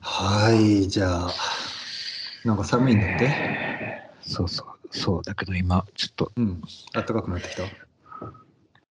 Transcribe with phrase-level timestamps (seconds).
[0.00, 1.34] はい、じゃあ、
[2.44, 3.30] なんか寒いんだって？
[4.22, 6.62] そうそう、そうだけど今、ちょっと、うん。
[6.94, 7.64] 暖かくなってきた？
[7.64, 7.66] い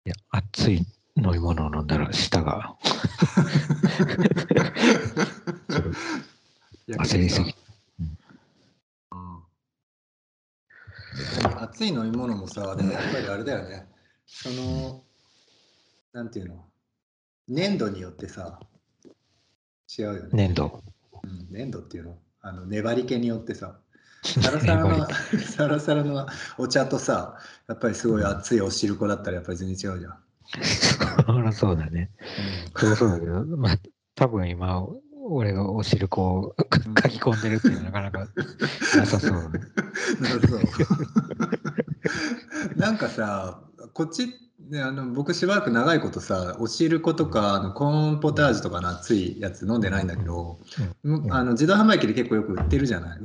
[0.06, 0.78] や、熱い
[1.18, 2.76] 飲み物を飲んだら舌が
[6.88, 7.54] 焦りすぎ。
[11.60, 13.88] 熱い飲み物もさ、でもやっぱりあれだよね。
[14.26, 15.04] その、
[16.12, 16.66] なんていうの？
[17.48, 18.60] 粘土によってさ、
[19.98, 20.30] 違うよね。
[20.34, 20.82] 粘土。
[21.50, 22.18] うん、粘土っていうの？
[22.42, 23.78] あの粘り気によってさ、
[24.24, 25.08] サラサラの
[25.40, 27.38] サラサラのお茶とさ、
[27.68, 30.18] やっぱりすごい熱いお汁粉だったらやっぱり全然違うじゃん。
[31.26, 32.12] そりゃそうだね。
[32.76, 33.80] そりゃそうだけど、まあ、
[34.16, 34.86] 多分今、
[35.26, 36.56] 俺がお汁粉を
[37.02, 38.32] 書き込んでるっていうのはなかなか
[38.98, 39.60] なさそうだね。
[40.20, 40.64] なるほど。
[42.76, 43.62] なんかさ、
[43.94, 44.34] こっち、
[44.70, 50.60] ね、あの僕しばらく長いことさ、お汁粉とかあのコーンポタージュとかの熱いやつ飲んでないんだけど、
[51.04, 53.20] うんあの自動販売機で結構よく売ってるじゃない？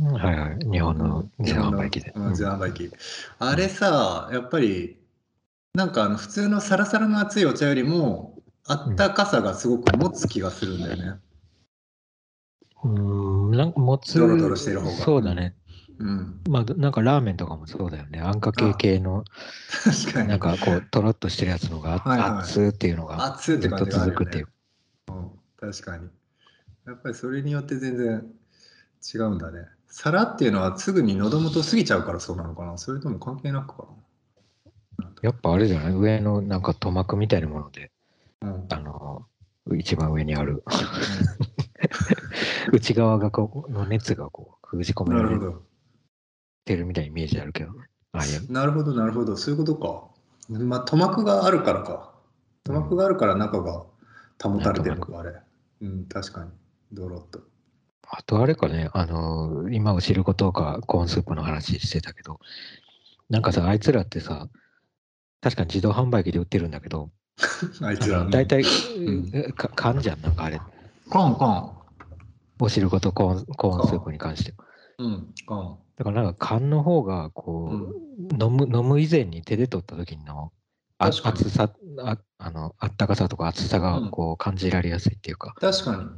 [0.00, 0.70] はいはい。
[0.70, 2.12] 日本の自動販売機で。
[2.14, 2.90] うん自動販売機。
[3.38, 4.96] あれさ、やっぱり、
[5.74, 11.14] なんかあの普通のサラサラの熱いお茶よりも、あったかさがすごく持つ気がするんだよね。
[12.84, 15.54] うん、なんかもつ、ドロドロしてる方がそうだね。
[15.98, 16.40] うん。
[16.48, 18.20] まあ、なんかラーメンとかもそうだよね。
[18.20, 19.24] あんかけ系の、
[19.84, 20.28] 確かに。
[20.28, 24.48] なんかこう、とろっとしてるやつのが、はいはいっていうのが、ずっと続くっていう。
[25.08, 26.08] うん、確かに。
[26.86, 28.24] やっぱりそれによって全然
[29.14, 29.66] 違うんだね。
[29.88, 33.86] 皿っていうのはすぐに喉元過ぎちゃうからそうなのかなそれとも関係なくか
[35.22, 35.92] やっぱあれじゃない？
[35.92, 37.90] 上のなんか塗膜みたいなもので、
[38.40, 38.66] なうん。
[38.68, 39.26] あの、
[39.76, 40.64] 一番上にある、
[42.72, 45.62] 内側がこう、の熱がこう、封じ込められなるほど。
[46.64, 47.72] てるみたいなイメージあるけど、
[48.12, 48.52] ああいう。
[48.52, 49.36] なるほど、なるほど。
[49.36, 50.12] そういうことか。
[50.48, 52.12] まあ、塗膜があるからか。
[52.64, 53.84] 塗膜があるから中が
[54.42, 55.32] 保たれてるのか、あれ。
[55.80, 56.50] うん、確かに。
[56.92, 57.40] ドロッと。
[58.08, 62.40] あとあれかね、あの、今お汁粉とかコーンスープの話してたけど、
[63.30, 64.48] なんかさ、あいつらってさ、
[65.40, 67.10] 確かに自動販売機で売ってるんだけど、
[67.80, 68.24] あいつら。
[68.26, 70.60] 大体、んか缶じゃん、なんかあれ。
[71.08, 71.72] コンコン。
[72.60, 74.54] お汁粉とコーンコーンスープに関して。
[74.98, 75.78] うん、コン。
[75.96, 80.52] だからなんか缶の方が、こう、飲む、飲む以前に手で取った時の、
[80.98, 86.08] 熱さあ、あの、あったかさとか熱さがうんこう感じられやすいっていうか、確かに。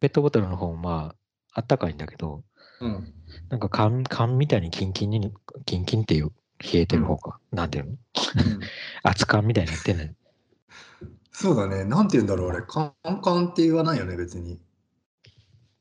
[0.00, 1.14] ペットボトルの方もま
[1.54, 2.42] あ、あったかいんだけど、
[2.80, 3.12] うん。
[3.50, 5.32] なんか缶、缶みたいにキンキンに、
[5.66, 7.90] キンキンっていう、冷えてる方が、なんていうの？
[7.90, 7.98] うん
[9.04, 10.14] 熱燗みたいになってんね
[11.32, 11.84] そうだね。
[11.84, 12.62] なんて言うんだろう、あれ。
[12.62, 14.60] カンカンって言わないよね、別に。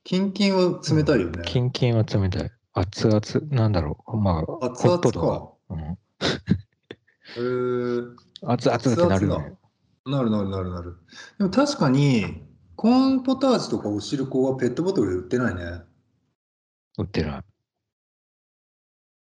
[0.04, 1.44] キンキンは冷たいよね。
[1.46, 2.52] キンキンは冷たい。
[2.74, 3.22] 熱々、
[3.56, 4.18] なんだろう。
[4.18, 5.12] まあ、熱々か。
[5.12, 5.52] か。
[5.70, 9.58] うん、へー熱々ってなるよ熱ね。
[10.06, 10.98] なるなるなるなる。
[11.38, 12.44] でも確かに、
[12.76, 15.84] コーンポタージュとかお汁粉はペットボトルで売ってないね。
[16.98, 17.42] 売ってない。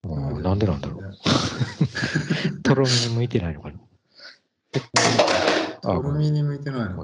[0.08, 0.68] もうなんで？
[0.68, 1.02] なんだろう。
[1.10, 1.16] ね
[2.64, 3.80] とろみに向いてないのかな。
[5.82, 7.04] とろみに向いてないの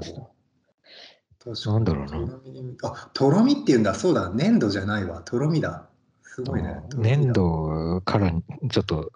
[1.44, 1.74] 確かに。
[1.74, 2.40] なんだろうな
[2.82, 3.94] あ、とろみっていうんだ。
[3.94, 4.30] そうだ。
[4.30, 5.22] 粘土じゃないわ。
[5.22, 5.88] とろみだ。
[6.34, 6.82] すごいね。
[6.96, 7.30] 粘。
[7.34, 8.32] 土から
[8.70, 9.12] ちょっと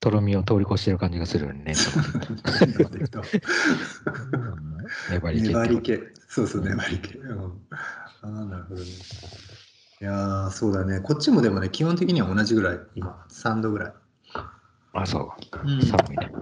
[0.00, 1.74] とろみを通り越してる感じがするよね。
[5.10, 6.00] 粘 り気粘り気。
[6.28, 7.18] そうそう、粘り気。
[7.18, 7.40] うん、
[7.70, 7.76] あ
[8.22, 8.86] あ、なるほどね。
[8.86, 11.00] いやー、そうだね。
[11.00, 13.92] こっちもでもね、基本的には同じぐらい、今、3度ぐらい。
[14.94, 15.68] あ、そう。
[15.68, 16.32] うん寒いね。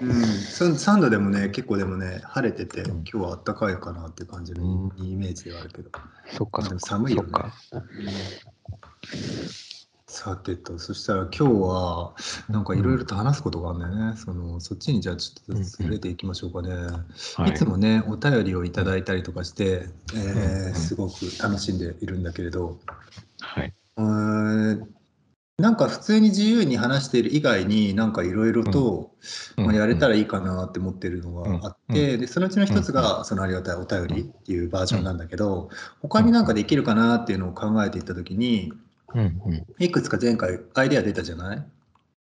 [0.00, 5.90] うん、そ3度でもね、結構でもね、晴れてて、うん今日は暖かいかなって感じのうイメージではあるけど。
[6.36, 6.62] そっか。
[6.80, 7.28] 寒いよね。
[10.06, 12.14] さてと、そしたら今日は、
[12.48, 14.16] なんかいろいろと話すことがあるんだよね。
[14.16, 16.74] そのそっちにじゃあちょっとずれていきましょうかね。
[17.36, 22.78] はいいつもね、お便りをいただいたりとかして、えーうんすごく楽しんでいるんだけれど、
[23.40, 23.72] はい。
[23.96, 25.01] うーん
[25.62, 29.12] なんか普通に自由に話している以外になんかいろいろと、
[29.56, 35.70] まあ、やれたらいいかなって思ってるのがあって、でそのうちの一つがそのありがたいお便りっていうバージョンなんだけど
[36.02, 38.72] 他になんかできるかなっていうのを考えていった時に。
[39.78, 41.64] いくつか前回アイデア出たじゃない？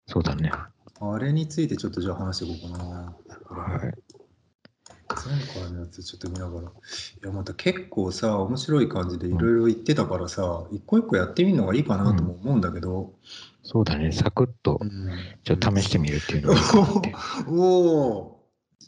[0.07, 0.51] そうだね。
[0.51, 3.13] あれについてちょっとじゃあ話していこうかな。
[3.50, 3.94] はい。
[5.09, 6.68] 前回のやつちょっと見ながら。
[6.69, 6.71] い
[7.24, 13.13] や、また結構さ、面白い感じでいろいろ言ってたからさ、一個一個やってみるのがいいかなとも思うんだけど。
[13.63, 14.12] そうだね。
[14.12, 15.09] サクッとうん
[15.44, 17.15] ちょっと試してみるっていうのがいいかなって。
[17.50, 18.42] おお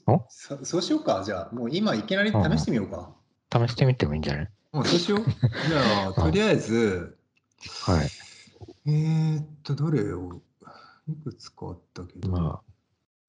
[0.07, 0.25] お？
[0.29, 1.23] そそうしようか。
[1.25, 3.11] じゃあ、もう今いきなり試してみようか。
[3.51, 4.49] 試してみてもいいんじゃない？
[4.71, 5.19] もうそうしよう。
[5.21, 7.17] じゃあ、とりあえず、
[7.85, 8.09] はい。
[8.85, 10.41] えー、っと、どれを、
[11.07, 12.71] いくつかあったけど、まあ、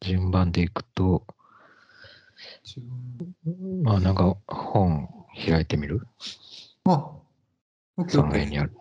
[0.00, 1.26] 順番でいくと、
[3.82, 5.08] まあなんか本
[5.46, 6.06] 開いてみる？
[6.84, 7.12] あ、
[7.96, 8.16] オッケーオッケー。
[8.16, 8.72] その辺にある。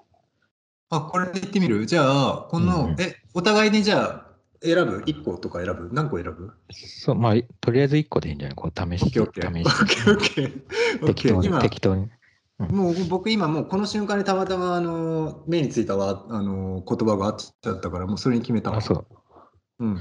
[0.89, 1.85] あ、これで言ってみる？
[1.85, 4.25] じゃあ、この、うんうんえ、お互いにじゃあ、
[4.61, 5.89] 選ぶ ?1 個とか選ぶ？
[5.93, 6.51] 何個選ぶ？
[6.71, 8.55] そう、まあ、とりあえず1個でいいんじゃない？
[8.55, 9.49] こう試して、ケーオッケー。
[9.49, 9.95] オ試ッして。
[9.95, 10.63] ケーオッケー。
[11.03, 12.09] オッ適当に、適当に。
[12.57, 19.85] もう僕今もうこの瞬間にたまたまあの目についたわあの言葉があっちゃったからもうそれに決めたわあ、そう。
[19.85, 19.97] うん。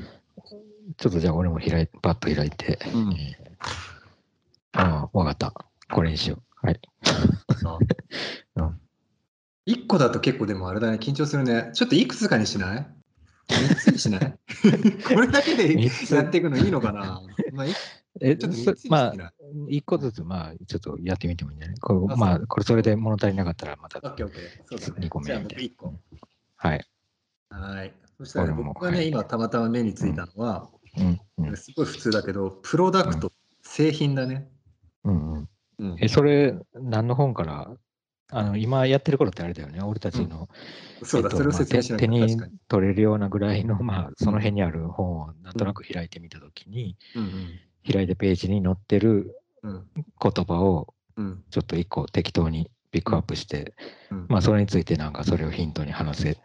[0.97, 2.81] ちょっとじゃあ俺も開いパッと開いて。
[2.93, 3.38] うんえー
[4.73, 5.53] ああ、わかった。
[5.91, 6.67] これにしよう。
[6.67, 6.81] はい。
[8.57, 8.81] うん
[9.67, 11.71] 1個だと結構でもあれだね緊張するね。
[11.75, 12.87] ちょっといくつかにしない
[13.51, 14.39] ?3 つにしない？
[15.15, 15.75] これだけで
[16.11, 17.21] やっていくのいいのかな？
[17.53, 17.71] まあ、い
[18.23, 19.27] え、ちょっとまあて、な
[19.69, 19.77] い？
[19.77, 21.79] 一個ずつ、まあ、ちょっとやってみてもいいんじゃない？
[21.81, 24.03] こうあまあ、これそれで物足りなかったらまたオ。
[24.03, 24.43] ッケーオッケー。
[24.71, 24.95] そうだね。
[25.01, 25.95] 二個目みたいな1個。
[26.57, 26.87] はい。
[27.51, 27.93] はい。
[28.17, 33.31] そしたら僕がね、はい今たまたま目についたのは、うん、うん、すごい普通だけど、プロダクト、
[33.63, 34.51] 製品だね。
[35.05, 35.49] うん、うん。
[35.79, 37.71] うんえ、それ、何の本から、
[38.31, 39.81] あの、今やってる頃ってあれだよね？
[39.81, 40.49] 俺たちの、
[41.03, 42.59] そうだ、えっとそれを説明しなきゃまあ手手に。
[42.69, 47.59] 取れるようなぐらいの、まあ、その辺にある本をなんとなく開いてみたときに、うん
[47.91, 49.71] 開いたページに載ってるうん。
[49.73, 53.75] うん言葉をうんちょっと一個適当にピックアップして、
[54.11, 56.39] うんまあそれについてなんかそれをヒントに話せ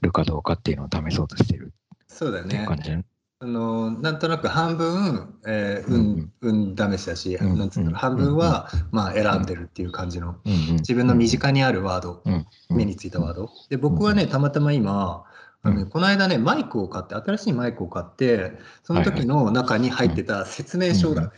[0.00, 1.74] るかどうかっていうのを試そうとしてる
[2.06, 2.66] そうだよねっていう。
[2.68, 3.04] 感じ、ね
[3.40, 12.22] あのなんとなく半分、えー、うん運、運試しだし、うんなんつう半分は、まあ、選んでるっていう感じの、自分の身近にあるワード、
[12.68, 13.48] 目についたワード。
[13.68, 15.24] で、僕はね、たまたま今、
[15.62, 15.88] あのねうん。
[15.88, 21.28] この間ね、マイクを買って、新しいマイクを買って、その時の中に入ってた説明書だね。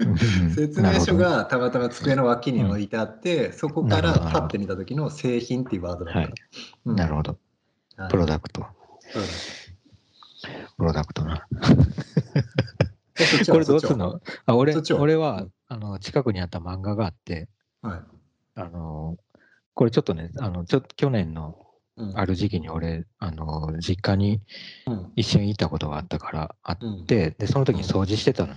[0.00, 0.50] うん。
[0.50, 6.90] 説明書がたまたま机の脇に置いてあって、そこからなるほどパッて見た時の製品っていうワードだった。
[6.90, 7.38] なるほど。
[7.96, 8.10] はい。
[8.10, 8.62] プロダクト。
[9.12, 9.32] プロダク
[9.62, 9.67] ト
[11.24, 11.46] な。
[13.18, 14.20] えそっちは これどうすんの？
[14.46, 17.48] あ俺俺はあの近くにあった漫画があって、
[17.82, 18.02] ちははい。
[18.54, 19.16] あの
[19.74, 21.64] これちょっとね、あのちょ去年の
[21.96, 22.16] うん。
[22.16, 24.40] ある時期に俺、あの実家に
[24.86, 25.12] うん。
[25.16, 28.54] 一緒に行ったことがあったからあっうんて、で、その時に掃除してたの。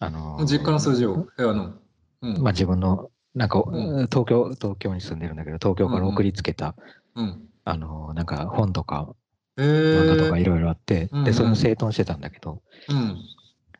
[0.00, 1.28] あの実家の数字を？
[1.36, 1.74] 部屋の。
[2.22, 2.42] うん。
[2.42, 4.06] まあ自分の、なんか、うん。
[4.08, 6.74] 東京、東京に住んでるんだけど、東京から送りつけた、
[7.14, 7.48] うん。
[7.64, 9.21] あの、なんか本とかえ
[9.56, 10.40] 漫画とかー。
[10.40, 11.24] いろいろあって、うんうん。
[11.24, 13.18] で、それを整頓してたんだけど、うん。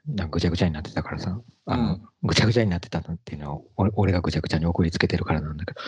[0.07, 2.03] なんかぐちゃぐちゃになってたからさ、あの、うん。
[2.23, 5.81] ぐちゃぐちゃになってたのっていうのは俺、俺がぐちゃぐちゃに送りつけてるからなんだけど、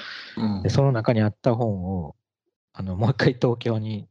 [0.43, 0.63] うん。
[0.63, 2.15] で、その中にあった本を、
[2.73, 4.09] あの、もう一回東京に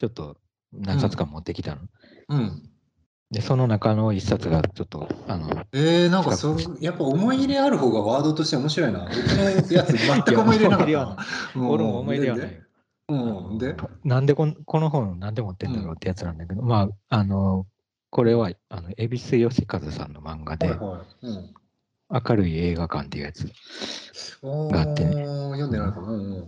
[0.00, 0.36] ちょっと
[0.72, 1.82] 何冊か持ってきたの。
[2.28, 2.70] うん。
[3.30, 9.00] で、その中の一冊がちょっと、あの、えー、なんかそうやっぱ思い入れある方がワードとして面白いな。
[9.00, 11.16] 僕のやつ全く思い入れなかった。
[11.58, 12.63] 俺も思い出はないよ。
[13.08, 17.66] うん、で、なんでこんこの本なんで持ってんだろうってやつなんだけど、まあ、あの、
[18.10, 21.26] これは、あの、恵比寿義和さんの漫画で、はいはい。
[21.26, 21.54] うん
[22.10, 23.50] 明るい映画館っていうやつ。
[24.42, 26.08] おがあってねー読んでないかな。
[26.08, 26.44] うん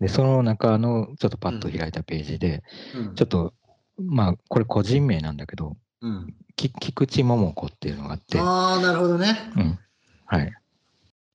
[0.00, 2.62] で、その中のちょっとパッと開いたページで、
[2.94, 3.54] うんちょっと、
[3.98, 9.38] まあ、これ個人名なんだけど、うん、き菊池桃子っていうのがあって、ああ、なるほどね。
[9.56, 9.78] うん。
[10.26, 10.52] はい。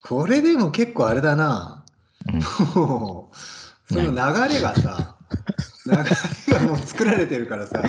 [0.03, 1.85] これでも結構あれだな。
[2.31, 2.41] うん
[3.91, 5.15] その流れがさ、
[5.85, 7.83] 流れがもう作られてるからさ、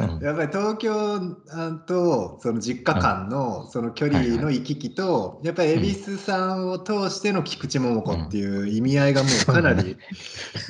[0.00, 0.24] うん。
[0.24, 9.96] やっぱり東京あとその実家間のその距離の行き来と、やっぱり恵比寿さんを通しての菊池桃子っていう意味合いがもうかなり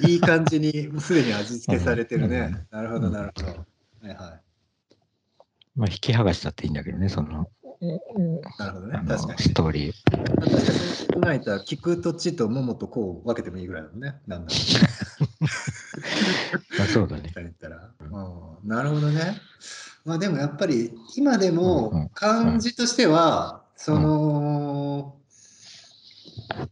[0.06, 2.66] いい感じにすでに味付けされてるね。
[2.70, 3.48] なるほど、なるほど。
[3.48, 3.54] は
[4.06, 4.40] いは
[5.76, 7.59] まあ、引き剥がしたっていいんだけどね、その、い。
[7.80, 9.38] なるほどね確かに。
[9.38, 9.94] ストーリー。
[10.10, 14.16] 確かにその考えた菊と地と桃とこう分けてもいいぐらいだもんね。
[14.26, 14.58] なんだろ
[16.78, 17.32] まあ、そうだね。
[17.34, 17.40] う。
[17.40, 17.90] 言ったら。
[18.00, 19.40] うんなるほどね。
[20.04, 25.16] まあでもやっぱり今でうんうんも感じとしては、その、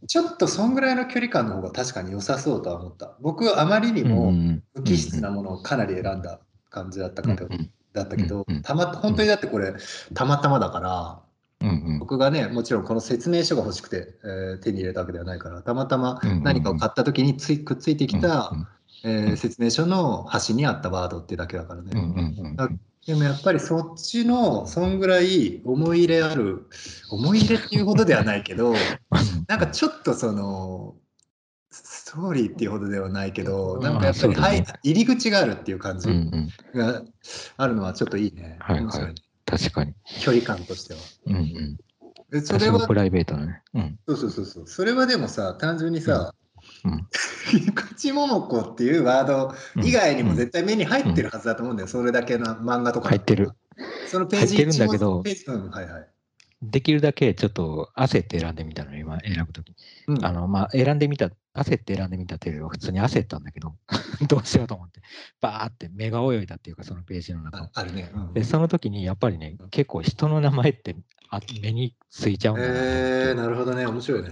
[0.07, 3.17] ちょっとそんぐらいの距離感の方が確かに良さそうとは思った。
[3.21, 7.49] 僕はあまりにもん無機質なものをかなり選んだ感じだったかと、
[7.92, 9.75] だったけどうんうん、たま本当にだってこれ
[10.14, 11.21] たまたまだから、
[11.61, 11.99] うんうん。
[11.99, 16.45] 僕がね、もちろんこの説明書が欲しくて、えー手に入れたわけではないから、たまたまうんうんうん。
[16.45, 18.52] 何かを買った時についくっついてきた、
[19.04, 19.37] えーうん。
[19.37, 21.90] 説明書の端にあったワードってだけだからね。
[21.95, 22.68] うんうんうんだ
[23.07, 26.66] でもやっぱりそっちのそんぐらい思い入れある
[27.11, 28.75] 思い入れっていうほどではないけど
[29.49, 30.95] なんかちょっとその
[32.09, 36.17] ストーリーっていうほどではないけどなんかやっぱり、入り口があるっていう感じうん
[36.73, 37.03] うんが
[37.59, 38.57] あるのはちょっといいね。
[38.61, 39.95] はいはい確かに。
[40.21, 41.00] 距離感としては。
[41.27, 41.79] うんうん。
[42.31, 43.62] でそれはプライベートだね。
[43.75, 43.99] うん。
[44.09, 46.33] そうそうそうそうそれはでもさ単純にさ
[46.85, 47.07] うんうん
[47.77, 53.50] 「口桃子」っていうワード以外にも絶対目に入ってるはずだと思うんだよ、それだけの漫画とか入ってる。
[54.07, 56.09] そのページ入ってるんだけど一文ページうんはいはい
[56.61, 59.09] できるだけちょっと焦って選んでみたの、今。
[59.09, 59.75] 今選ぶとき。
[60.07, 63.77] うんあの、まあ、選んでみた、焦って選んでみたというよりは普通に焦ったんだけど、
[64.29, 65.00] どうしようと思って、
[65.41, 67.71] バーって目が泳いだっていうか、そのページの中をあ。
[67.75, 68.11] あるね。
[68.12, 70.97] うんで、その時にやっぱりね、結構人の名前って
[71.31, 73.87] あ目についちゃうんだえー、なるほどね。
[73.87, 74.31] 面白いね。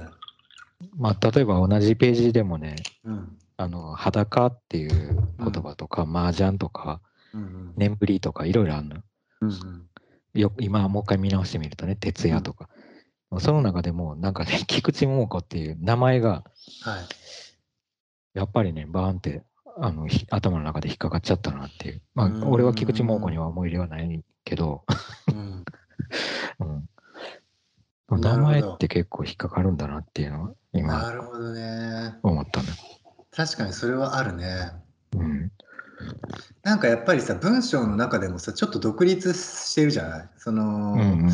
[0.96, 3.38] まあ、例えば同じページでもね、うん。
[3.56, 7.00] あの、裸っていう言葉とか、麻雀とか、
[7.32, 7.72] うんうん。
[7.76, 9.02] 眠りとか、いろいろあるのよ。
[9.42, 9.88] うんうん。
[10.36, 12.68] よ今もう一回見直してみるとね、徹夜とか。
[13.40, 16.44] その中でも、なんかね、 菊池桃子っていう名前が、
[16.82, 18.38] はい。
[18.38, 19.42] やっぱりね、バーンって
[19.78, 22.02] あのひ頭の中で引っかかっちゃったなっていう。
[22.14, 24.84] まあ俺は菊池桃子には思い入れはないけど、
[25.28, 25.64] うん。
[28.08, 32.14] うん、名前って結構引っかかるんだなっていうのは、な今るほどね。
[32.22, 32.68] 思ったの。
[33.32, 34.72] 確かにそれはあるね。
[35.14, 35.52] うん。
[36.62, 40.28] なんかやっぱりさ、文章の中でもさ、ちょっと独立してるじゃない？
[40.38, 41.30] その、うんうん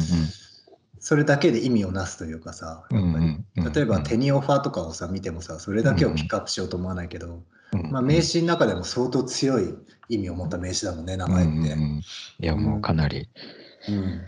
[1.04, 3.02] それだけで意味をなすというかさ、うん。
[3.02, 3.24] やっぱり。
[3.24, 7.42] うんうん例えばテニオファーとかをさ見てもさそれだけをピックアップしようと思わないけど、
[7.72, 9.74] うんまあ、名詞の中でも相当強い
[10.08, 11.52] 意味を持った名詞だもんね名前って。
[11.52, 11.98] うんうんうん。
[11.98, 12.02] い
[12.38, 13.28] や、もうかなり。
[13.88, 14.20] うん。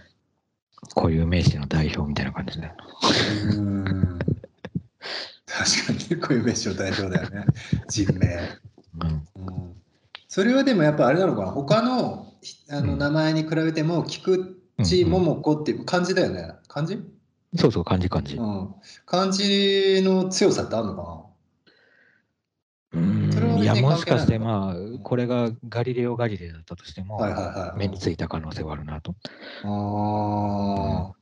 [0.95, 2.75] 固有名詞の代表みたいな感じだよ。
[3.57, 4.19] うん。
[5.47, 7.45] 確かにこういう名詞の代表だよね。
[7.89, 8.59] 人名、
[9.01, 9.29] うん。
[9.37, 9.75] うん。
[10.35, 11.53] それはでもやっぱあれなのかな？
[11.53, 12.27] 他の
[12.69, 12.99] あのうん。
[12.99, 16.55] 名前に比べても菊池桃子っていう漢字だよね。
[16.67, 16.99] 漢字、
[17.55, 18.35] そうそう、漢字漢字。
[18.35, 18.75] うん、
[19.07, 21.27] 漢字の強さってあるのか
[22.95, 23.61] うん。
[23.61, 29.15] いや、もしかして、まあ、これがガリレオ・ガリレイだったとしても、はいはいはい目についた可能性はあるなと。
[29.63, 31.15] なああ、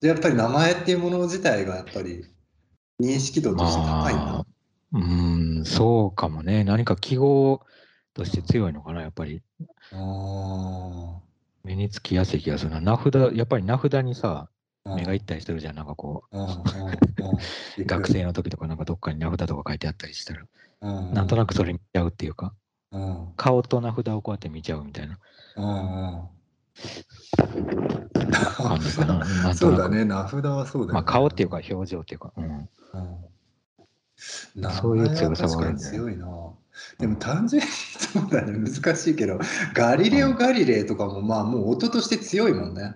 [0.00, 2.24] でやっぱり名前っていうもの自体がやっぱり
[3.02, 4.46] 認識度として高いんだ、まあ、
[4.94, 6.64] うん、そうかもね。
[6.64, 7.60] 何か記号
[8.20, 9.40] として強いのかな、やっぱり。
[9.92, 11.20] あ
[11.64, 12.80] 目につきやすい気がするな。
[12.80, 14.50] 名札、やっぱり名札にさ、
[14.84, 15.76] あ目がいったりしてるじゃん。
[15.76, 16.36] なんかこう
[17.84, 20.42] 学生の時とかなんかどっかに名札とか書いてあったりしたら、
[20.82, 22.54] うんなんとなくそれ見ちゃうっていうか、
[22.92, 25.18] うん顔と名札をこうやって見ちゃうみたいな
[25.56, 26.28] うん
[28.56, 29.18] 感じかな。
[29.18, 29.54] な。
[29.54, 32.44] そうだね名札はそうだよね、まあ顔っていうか表情っていうか、うん。
[32.44, 32.68] うん
[34.54, 36.26] 名そういう強さはあるね強いな。
[36.98, 39.38] でも単純にそうだね難しいけど
[39.74, 42.94] ガリレオ・ガリレイとかもまあもう音として強いもんね。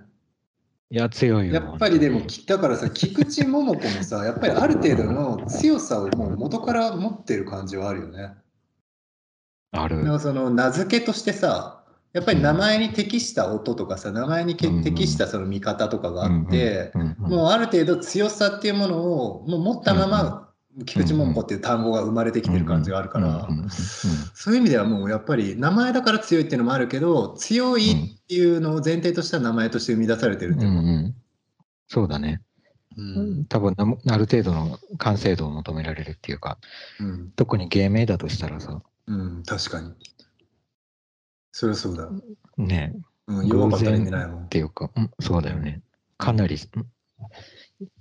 [0.91, 1.55] いや、強いよ。
[1.55, 8.35] やっぱりでもだからさ菊池桃子もさ やっぱりある程度の強さをもう元から持ってる感じはあるよね。
[9.73, 10.19] ある。
[10.21, 20.49] その名付けとしてさやっぱり名前に適した音とかさ名前に適したその見方とかがあって、もうある程度強さっていうものをもう持ったまま
[20.87, 23.49] 菊池桃子っていう単語が生まれてきてる感じがあるから。
[24.35, 30.71] そういう意味ではもうやっぱり名前だから強いっていうのもあるけど強いっていうのを前提とした名前として生み出されてるっていう。
[30.71, 31.15] うんうん
[31.87, 32.41] そうだね。
[32.97, 33.45] うん。
[33.47, 36.59] 多分なある程度の完成度を求められるっていうか、
[36.99, 37.31] うん。
[37.37, 39.93] 特に芸名だとしたらさ、うん確かに。
[41.53, 42.11] それはそうだ、
[42.57, 42.97] ね、
[43.29, 45.83] うん、弱かったら意味ないもんっていうか、うん、そうだよね。
[46.19, 46.87] かなりうん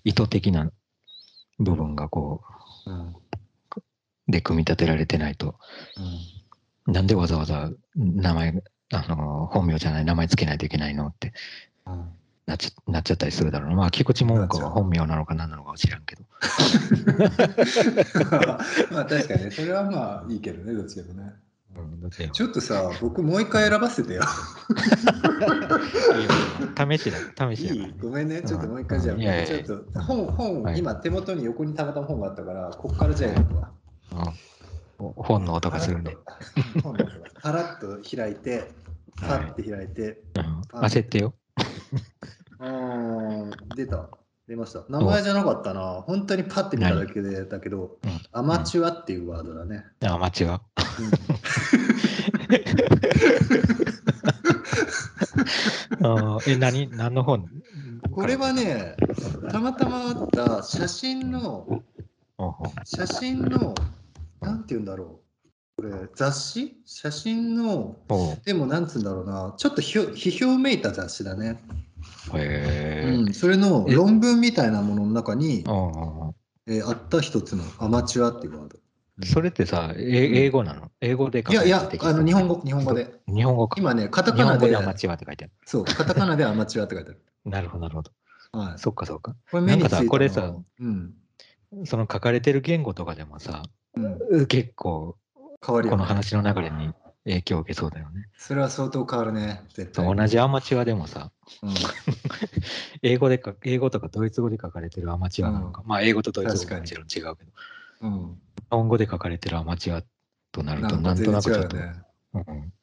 [0.04, 0.72] 意図的な
[1.60, 2.53] 部分がこうんう、
[4.28, 5.56] で組み立てられてないと、
[6.88, 8.64] なんでわざわざ名前、
[8.94, 11.34] あの、本名じゃない名前つけないといけないのって
[11.86, 12.10] うんうん
[12.46, 13.76] なっちゃなっちゃったりするだろうな。
[13.76, 16.24] まあ、菊池桃子は本名なのか何なのかは知らんけど。
[18.92, 19.52] まあ確かにね。
[19.52, 21.34] それはまあいいけどねどっちでもね
[22.32, 24.22] ちょっとさ僕もう一回選ばせてよ。
[26.78, 27.18] 試しだ、
[27.56, 28.42] 試しだごめんね。
[28.42, 29.64] ちょっともう一回じゃあいやいやいや。
[29.64, 30.80] ちょっと本本、はい。
[30.80, 33.72] 今手元に横にたまたま本があったからこっからじゃあ選ぶわ。
[35.00, 35.14] うん。
[35.16, 36.16] 本の音がするね。
[37.42, 38.72] パラッと開いて
[39.16, 40.82] パッて開いて、うん。
[40.82, 41.34] 焦ってよ。
[42.60, 44.10] あー出た
[44.54, 44.84] 出ました。
[44.88, 46.04] 名前じゃなかったな。
[46.06, 48.22] 本当にパッて見ただけでだけど、うん。
[48.32, 50.50] アマチュアっていうワードだね、あ、間違う。
[56.06, 56.52] あー。
[56.52, 56.88] え、何？
[56.92, 57.50] 何の本？
[58.12, 58.96] これはね
[59.50, 61.82] たまたまあった写真の
[62.84, 63.74] 写真の
[64.40, 65.20] なんて言うんだろ
[65.80, 65.82] う。
[65.82, 66.78] これ雑誌？
[66.86, 69.56] 写真のほでもなんつうんだろうな。
[69.58, 71.74] ちょっとひょ批評めいた雑誌だね、う
[72.32, 78.78] うん、それのえ論文みたいなものの中に、えーあった一つのアマチュアっていうワード。
[79.26, 80.08] それってさ、えうん。
[80.36, 80.92] 英語なの？
[81.02, 83.14] 英語で書いやいやかれてきたあの日本語日本語で。
[83.28, 83.80] 日本語か。
[83.80, 84.60] 今ねカタ日カナで。
[84.60, 85.54] 本語でアマチュアって書いてある。
[85.66, 87.22] そうカタカナでアマチュアって書いてある。
[87.46, 88.12] なるほど、なるほど。
[88.54, 88.80] はい。
[88.80, 89.36] そっかそっか。
[89.52, 90.02] これ目についたの。
[90.02, 91.14] なんかさこれさうん。
[91.86, 93.64] その書かれてる言語とかでもさ、
[93.96, 95.18] うん、結構、
[95.66, 96.94] 変わるこの話の流れに
[97.26, 98.28] 影響を受けそうだよね。
[98.38, 100.16] それは相当変わるね、絶対。
[100.16, 101.32] 同じアマチュアでもさ、
[101.62, 101.74] うん。
[103.02, 107.52] 英語でか英語とかドイツ語で書かれてるアマチュアなのか、まあ英語とドイツ語はもちろん違うけど、
[108.02, 108.28] うん。
[108.30, 108.38] 日
[108.70, 110.04] 本語で書かれてるアマチュア
[110.52, 112.02] となると、なんとなくちょっと、うよね。
[112.34, 112.74] うん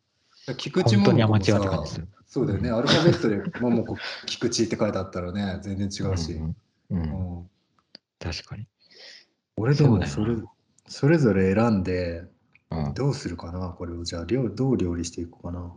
[0.57, 2.09] 菊池本当にアマチュアって感じすさる。
[2.27, 6.33] そうだよね、アルファベットで桃子菊池って書いてあったらね、全然違うし。
[6.33, 6.57] うん
[6.91, 7.51] うんうん。
[8.19, 8.67] 確かに。
[9.57, 10.37] 俺でもそれ
[10.89, 12.25] それぞれ選んで
[12.71, 14.05] うん、どうするかなこれを。
[14.05, 15.73] じゃあ料どう料理していこうかな。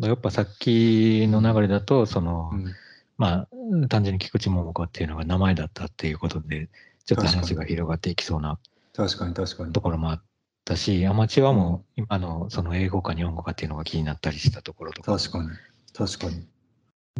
[0.00, 2.74] やっぱさっきの流れだと、その、うん。
[3.16, 3.46] ま
[3.82, 6.68] あ、単純に菊池桃子っていうのが名前だったっていうことで、
[7.04, 8.58] ちょっと話が広がっていきそうな
[8.94, 9.34] 確かに。
[9.34, 9.72] 確かに。
[9.72, 9.80] と。
[9.80, 10.22] ころもあっ
[10.64, 15.48] たし、アマチュアも今のその英語か日本語かっていうのが気になったりしたところとか、確かに。
[15.92, 16.46] 確かに。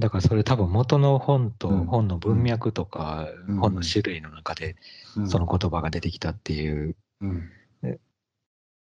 [0.01, 1.87] だからそれ多分元の本とうん。
[1.87, 3.57] 本の文脈とか、うん。
[3.59, 4.75] 本の種類の中で
[5.17, 5.29] うん。
[5.29, 7.51] その言葉が出てきたっていう、うん。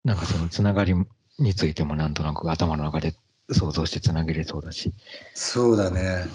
[0.04, 0.94] なんかそのつながり
[1.38, 3.14] についてもなんとなく頭の中で
[3.50, 4.92] 想像してつなげれそうだし、
[5.34, 6.26] そうだね。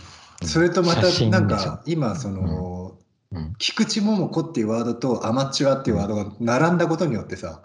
[0.41, 0.47] うん。
[0.47, 2.97] それとまたなんか今その、
[3.31, 7.63] うん、菊池桃子っていうワードとアマチュアっていうワードが並んだことによってさ、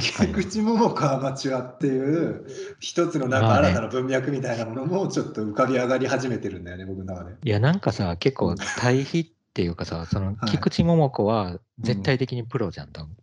[0.00, 2.46] 菊池桃子アマチュアっていう
[2.80, 7.34] 一つのなんか新たな文脈みたいなものもちょっと浮かび上がり始めてるんだよね、僕の中で。
[7.44, 13.16] いやなんかさ結構対比っていうかさそのはい菊池桃子は絶対的にプロじゃん多分。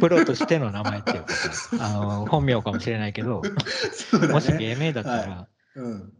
[0.00, 3.42] プロとしての名前っていうかさ あの本名かもしれないけど。
[4.32, 5.48] もし芸名だったら。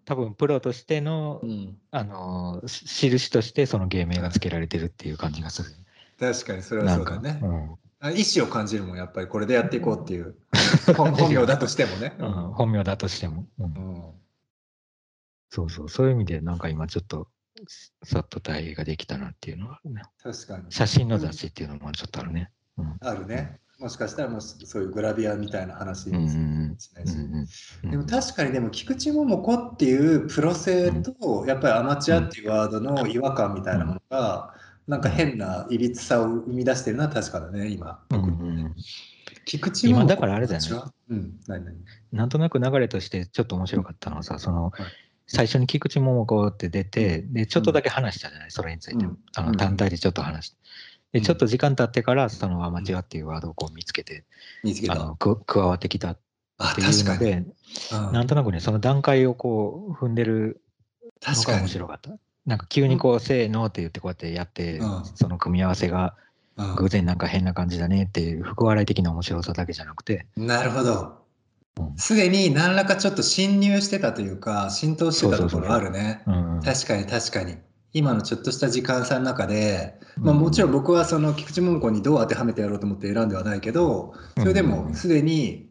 [0.05, 1.77] 多分プロとしてのうん。
[1.91, 5.71] あのし印としてその芸名が付けられてるっていう感じがする。
[6.21, 7.41] 確かにそれはそうだね。
[8.15, 10.37] 意思を感じるもん、やっぱりこれでやっていこうっていう。
[10.97, 12.15] 本本名だとしてもね。
[12.21, 13.47] うん本名だとしても、
[15.51, 17.29] そうそう、そういう意味でなんか今ちょっと
[18.03, 20.03] さっと対比ができたなっていうのはあるね。
[20.23, 20.65] 確かに。
[20.71, 22.51] 写真の雑誌っていうのもちょっとあるね。
[22.77, 23.59] うんあるね。
[23.79, 27.17] もしかしたらもうそういうグラビアみたいな話うんうにするかんもしれないし。
[27.17, 27.35] うん
[27.85, 34.55] うんでも確かにでも菊池桃子っていうプロ性とやっぱりアマチュアっていうワードの違和感みたいなものが
[34.89, 38.01] なんか変ないびつさを生み出してるのは確かだね今。
[38.11, 38.75] うんうん
[39.45, 41.77] 菊池桃子今だからあれだよねうん何何？
[42.13, 44.73] なんとなく流れとしてちょっと面白かったのはさ、そのはい
[45.29, 49.19] 最初に菊池桃子って出て、で、ちょっとだけ話したじゃない、それについてうん。
[49.37, 50.57] あのうん単体でちょっと話して。
[51.13, 54.25] で、うんちょっと時間経ってから、そのアマチュアっていうワードをこう見つけて。
[54.89, 56.19] あのく加わってきたっ
[56.59, 57.31] あていう確かに。
[57.31, 57.47] ので、
[57.93, 60.61] うんなんとなくね、その段階をこう踏んでる
[61.27, 61.59] のが確かに。
[61.61, 62.11] 面白かった。
[62.47, 66.15] なんか急にこう、せーのって言ってこうやってやって、うんその組み合わせが
[66.57, 71.13] うん偶然なんか変な感じだねっていう、福笑い的な面白さだけじゃなくて、なるほどうん。
[71.97, 76.23] すでに何らかちょっと侵入してたというか浸透してたところあるね。
[76.27, 77.57] うん、確かに確かに。
[77.95, 85.71] 今のちょっとした時間差の中で、まあ、うんもちろん僕はその菊池桃子にどう当てはめてやろうと思って選んではないけどそれでもすでに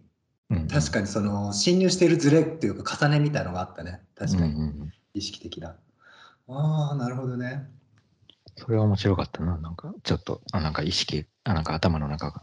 [0.50, 4.54] うん確かにその侵入しているズレっていうか重ねみたいのがあったね確かに
[5.14, 5.76] 意識的な。
[6.50, 7.68] ああなるほどね。
[8.56, 9.58] それは面白かったな。
[9.58, 12.42] なんか、ちょっと、あなんか意識、あなんか頭の中が、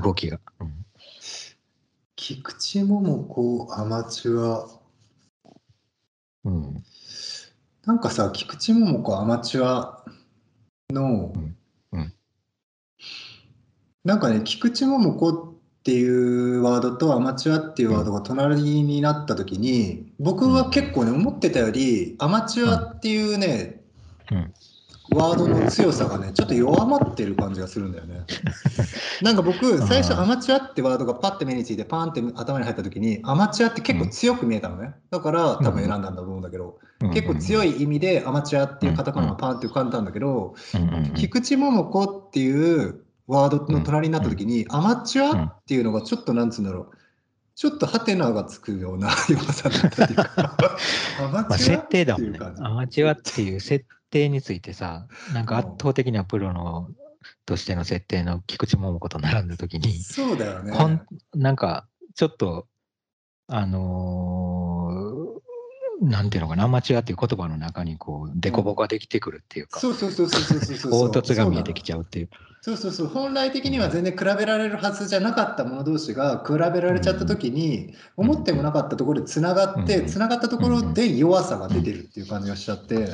[0.00, 0.38] 動きが。
[0.60, 0.79] うん
[2.20, 4.68] 菊池桃子アマチュア。
[6.44, 6.84] うん。
[7.86, 10.04] なんかさ菊池桃子アマチュア
[10.90, 11.56] の、うん。
[11.92, 12.12] うん。
[14.04, 23.82] なんかね菊池桃子っていうワードとアマチュアっていうワードが隣になった時に僕は結構ね思ってたよりアマチュアっていうね、
[24.30, 24.52] うん
[25.12, 28.26] ワードの強さがねちょっと弱まってる感じがするんだよね。
[29.22, 34.94] なんか僕最初アマチュアってワードがパッて目についてパーンって頭に入った時にアマチュアって結構強く見えたのね。
[35.10, 36.78] だから多分選んだんだと思うんだけど、
[37.12, 37.70] 結構強い。
[37.70, 40.54] い意味でアマチュアっていうカタカナがパーンって浮かんだんだけど、
[41.14, 46.96] 菊池桃子っていうワードの隣になった時に、アマチュアっていうのがちょっとなんつうんだろう。
[47.54, 50.56] ちょっとハテナがつくような弱さだったっていうか。
[51.20, 52.30] ア マまあ、チュア設定だもんね。
[52.30, 52.56] っていう感。
[52.56, 56.88] じアマチュアっていう設定についてさ、なんか圧倒的なプロの
[57.46, 61.00] としての設定の菊池桃子と並んだ時に、そうだよねほん
[61.34, 62.66] なんか、ちょっと、
[63.46, 65.40] あのー
[66.02, 72.30] なんていうのかな、アマチュアっていう言葉の中に、こう、凸凹ができてくるっていうか、そうそうそうそうそう凹凸が見えてきちゃうっていう。
[72.62, 73.06] そうそうそう。
[73.06, 80.06] 本来的には全然比べられるはずじゃなかった者同士が比べられちゃった時に、うん思ってもなかったところでつながって、うん。
[80.06, 83.08] つながったところで弱さが出てるっていう感じがしちゃって、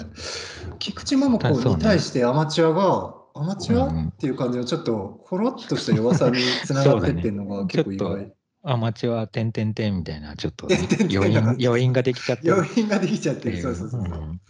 [0.81, 8.33] 菊池桃子に対してアマチュアが、アマチュアうんっていう感じのちょっとほろっとした弱さにつながってってるのが結構意外。
[8.65, 10.67] アマチュア、点々点みたいな、ちょっと
[11.09, 12.55] 余韻余韻ができちゃってる。
[12.55, 13.63] 余韻ができちゃっっててる。
[13.63, 14.01] そうそうそう。
[14.01, 14.05] う。
[14.05, 14.41] ん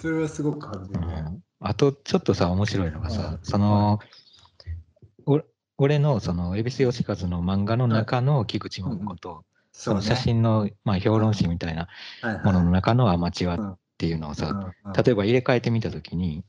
[0.00, 1.06] それはすごく感じる。
[1.06, 1.06] ね。
[1.06, 1.42] うん。
[1.60, 3.14] あと、ちょっとさ、面白いのがうん。
[3.14, 4.00] さ、その、
[5.26, 5.44] 俺
[5.80, 11.88] 俺のその、恵比寿義和の漫画の中の菊池桃子と、その写真の、まあ、評論誌みたいな
[12.44, 16.44] ものの中のアマチュアっていうのをさ、例えば入れ替えてみたときに、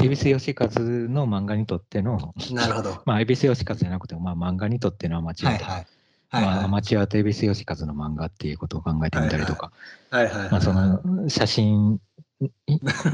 [0.00, 3.02] 恵比寿義和の漫画にとっての、なるほど。
[3.06, 5.86] まあ、恵比寿義和じゃなくても、まあ、漫画にとってのアマチュアはいはい。
[6.32, 9.70] まあ、アマチュアと恵比寿義和の漫画っていうことを考えてみたりとか、
[10.50, 12.00] まあ、その写真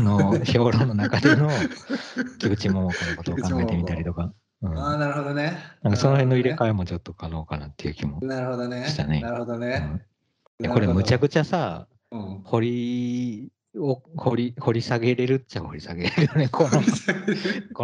[0.00, 1.50] の 評論の中での
[2.40, 4.32] 菊池桃子のことを考えてみたりとか。
[4.62, 5.58] うん、ああ、なるほどね。
[5.82, 8.86] なんかその辺の入れ替えもちょっと可能かなっていう気もなるほどね。
[8.86, 9.20] したね。
[9.20, 10.02] なるほどね。
[10.60, 16.76] うん、これむちゃくちゃさ、うん、掘りを掘り掘り下げれるっちゃ掘り下げれるね、このこ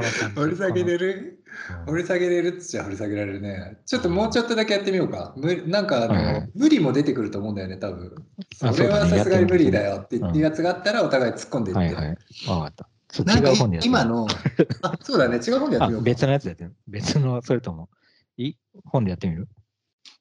[0.02, 1.42] の掘り下げれる、
[1.86, 3.78] 掘り下げれるっちゃ掘り下げられるね。
[3.86, 5.32] ちょっともうちょっとだけやってみようか。
[5.36, 8.14] むなんかあの、はい、無理も出てくると思うんだよね、多分。
[8.54, 11.94] それはさすがに無理だよっていうやつがあったら、お互い突っ込んでいって。
[11.94, 12.16] はいはい。
[12.46, 12.88] 分かった。
[13.16, 14.26] 違う本でやって今の、
[14.82, 17.88] あ、そうだね、違う本でやってみよう別のやつやってみ別の、それとも、
[18.36, 19.48] い本でやってみる？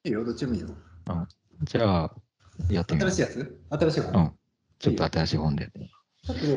[0.04, 0.68] いいよ、どっちもいいよ。
[0.68, 1.28] うん。
[1.64, 2.14] じゃあ、
[2.70, 3.10] やってみる。
[3.10, 3.60] 新しいやつ？
[3.70, 4.22] 新しい本？
[4.22, 4.32] うん。
[4.78, 5.92] ちょっと新しい本でやってみる。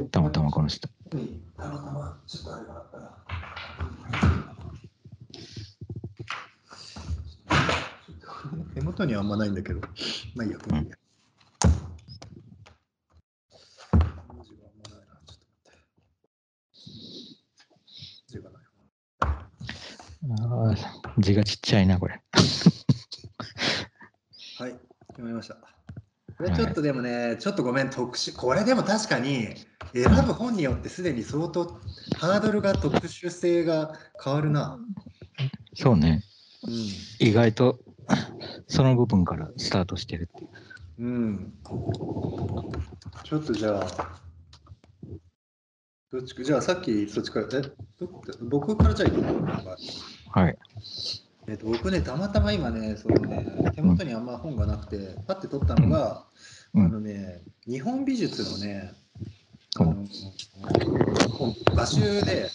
[0.10, 0.88] たまたまこの人。
[0.88, 0.94] た
[1.68, 3.18] またま、ちょっとあれがあったら。
[8.74, 9.82] 手元にはあんまないんだけど、
[10.36, 10.84] まあいいや、うん、あ
[21.22, 22.22] 字がちっちゃいな、これ。
[24.58, 24.76] はい、
[25.10, 25.56] 決まりました。
[26.38, 29.56] これちょっとでもね、はい、ちょっとごめん、特殊、これでも確かに
[29.94, 31.80] 選ぶ本によってすでに相当
[32.18, 34.80] ハードルが特殊性が変わるな。
[35.76, 36.24] そうね。
[36.64, 37.80] うん、意外と
[38.68, 40.50] その部分からスタートしてるっていう。
[41.00, 41.54] うん。
[43.24, 44.20] ちょっとじゃあ、
[46.12, 47.62] どっちか、じゃあさっきそっちから、え、
[48.42, 50.58] 僕からじゃあ行くはい。
[51.48, 56.26] えっと、僕ね、たまたま今ね、そのね、手元にあんま本がなくて、パッて取ったのが、
[56.74, 58.94] うん、あのね、日本美術のね、
[59.78, 60.06] あの
[61.32, 62.50] 本画集で、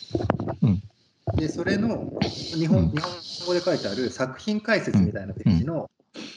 [0.62, 0.82] うん、
[1.36, 3.12] で、それの日本,、日本
[3.46, 5.90] 語で書いてある作品解説みたいなページの、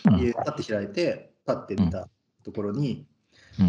[0.05, 2.09] うん、パッて開いて、パッて見た
[2.43, 3.05] ところに、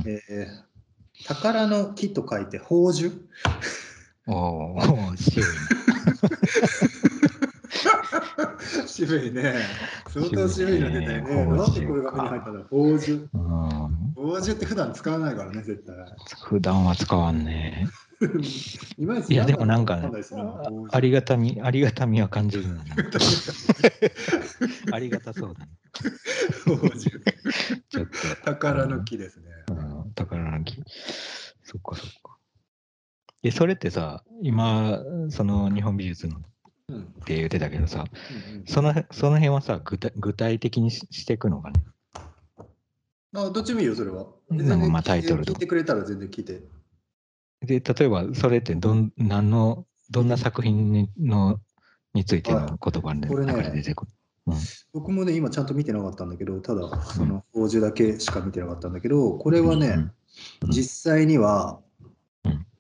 [0.07, 3.13] えー、宝の木と書いて宝珠。
[4.27, 5.45] おお、渋い
[8.87, 9.55] 渋いね。
[10.09, 11.47] 相当渋いの出たよね。
[11.57, 13.29] なんでこれが目に入ったの宝珠。
[14.15, 15.97] 宝珠って普段使わないからね、絶対。
[16.45, 17.89] 普段は使わんね。
[19.29, 20.11] いや、でもなんかね、
[20.91, 22.83] ありがたみ、ありがたみは感じるね。
[24.93, 25.71] ありがたそうだね。
[27.89, 28.13] ちょっと。
[28.45, 29.47] 宝の木ですね。
[29.71, 29.73] う
[30.09, 30.83] ん、宝の木。
[31.63, 32.37] そっかそっか。
[33.43, 36.43] で、それってさ、今、その日本美術の
[37.31, 38.07] って言ってたけどさ、
[38.49, 41.81] うんうん、そのその辺はさ具体、具体的にしていくのかね？
[43.37, 44.27] あどっちもいいよ、それは。
[44.49, 44.81] なん。
[44.81, 46.63] かまあタイトルと聞いてくれたら全然聞いて。
[47.63, 51.61] で、例えばそれってどん何の、どんな作品にの
[52.15, 54.11] についての言葉の中で出てくる、
[54.49, 54.55] うん、
[54.93, 60.13] 僕もね、今ちゃんと見てなかったんだけど、ただ、その宝珠だけしか見てなかったんだけど、これはね、うん
[60.63, 61.79] うん、実際には、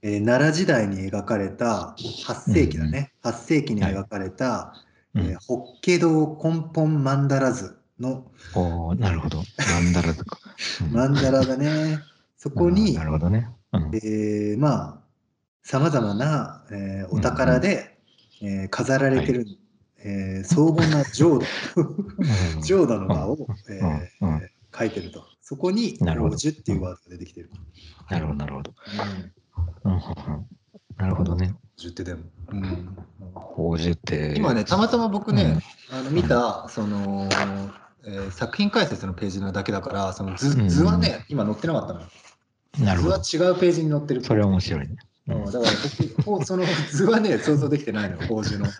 [0.02, 4.74] えー、奈良時代に描かれた8世紀だね、うん、8世紀に描かれた、は
[5.14, 9.40] い、えー、法華堂根本曼荼羅図のおなるほど。
[9.58, 10.38] 曼荼羅図か。
[10.90, 11.98] 曼荼羅だね。
[12.36, 15.00] そこになるほどね、うん、えー、まあ
[15.62, 17.98] さまざまな、えー、お宝で、
[18.40, 19.58] うんうん、えー、飾られてる、はい、
[20.04, 21.44] えー、荘厳な浄土。
[22.64, 23.36] 浄土の名を、
[23.68, 24.34] えーうん。
[24.34, 25.26] うん、書いてると。
[25.42, 27.50] そこに「宝珠」っていうワードが出てきてる。
[28.08, 28.72] なるほどなるほど。
[30.96, 31.54] なるほどね。
[31.76, 32.20] 宝ってでも。
[32.52, 32.96] うん。
[33.34, 34.34] 宝珠って。
[34.36, 37.28] 今ね、たまたま僕ね、うん、あの見た、その、
[38.04, 42.00] えー、作品解説のページなだけだから、その図図はね、今載ってなかったの。
[42.84, 43.18] なるほど。
[43.18, 44.22] 図は違うページに載ってる。
[44.22, 44.96] それは面白いね。
[45.28, 45.64] うん、だから
[46.24, 48.66] 僕、その図はね、 想像できてないの、宝珠の。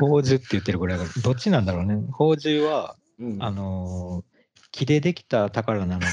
[0.00, 1.96] 宝珠って言ってるこれは、どっちなんだろうね。
[2.12, 4.33] 宝珠は、うん、あのー
[4.74, 6.06] 木でできた宝なのか、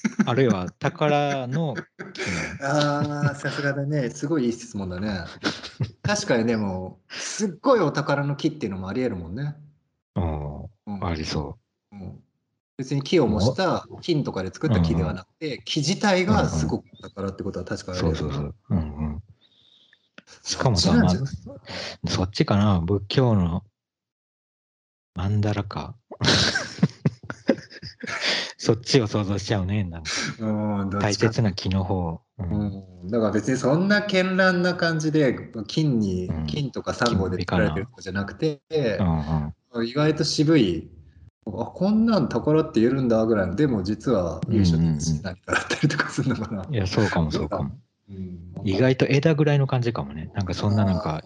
[0.24, 1.74] あるいは宝の
[2.14, 2.22] 木
[2.62, 4.08] ああ、さすがだね。
[4.08, 5.20] すごいいい質問だね。
[6.02, 9.54] 確かにでも、すっごいお宝の木っていうのもありえるもんね。
[10.14, 10.20] あ、
[10.86, 11.58] うん、ありそ
[11.92, 12.24] う、うん。
[12.78, 18.54] 別に木を模した金とかで作った木ではなくて、木自体がすごく宝ってことは確かにある、そうそうそう。
[18.70, 18.80] うんう
[19.16, 19.22] ん、
[20.42, 23.62] しかもさ、まあ、そっちかな、仏教の
[25.14, 25.96] 曼荼羅か。
[28.66, 30.10] そっちを想像しちゃうね、なんか。
[30.40, 32.20] うん、大切な木の方。
[32.38, 38.74] うん、だから別にそんな絢爛な感じで金に、金とかサンゴで作られてるとかじゃなくて、う
[39.04, 40.90] んうん、意外と渋い。
[41.46, 47.70] あこんなん宝って言えるんだぐらいのでも実は優勝何かだったりとかするのかな、いやそうかもそうかも、
[48.10, 50.28] うん、意外と枝ぐらいの感じかもね。
[50.34, 51.22] なんかそんななんか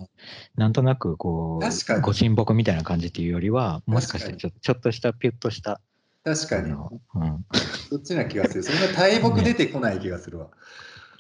[0.57, 5.81] なんとなくこうご神木みたいな感じっていうよりはもしかしてちょちょっとしたピュッとした
[6.25, 7.47] 確かに、うん、
[7.89, 8.63] そっちな気がする。
[8.63, 10.51] そんな大木出てこない気がするわ、ね、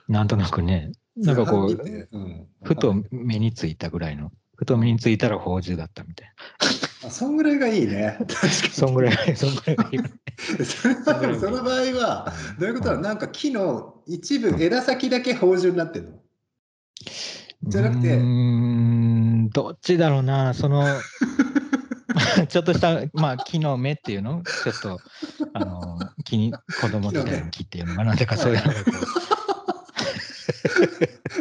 [0.08, 0.92] なんとなくね。
[1.16, 4.30] なんかこう、うん、ふと目についたぐらいの。
[4.56, 6.28] ふと目についたら宝珠だったみたい
[7.02, 7.08] な。
[7.08, 8.18] あそんぐらいがいいね。
[8.18, 8.50] 確かに。
[8.72, 10.64] そんぐらい、そんぐらいがいい。
[10.64, 13.00] それはでもその場合は、どういうことなの？
[13.00, 16.18] なんか木の一部、枝先だけ宝珠になってるの？
[17.62, 18.16] じゃなくて。
[18.16, 20.84] うん、どっちだろうな、その、
[22.48, 24.42] ちょっとした、まあ、木の芽っていうの？
[24.42, 25.00] ちょっと、
[25.54, 28.14] あの、木に、子供時代の木っていうのが、な？
[28.14, 28.90] んでかそういうのがこ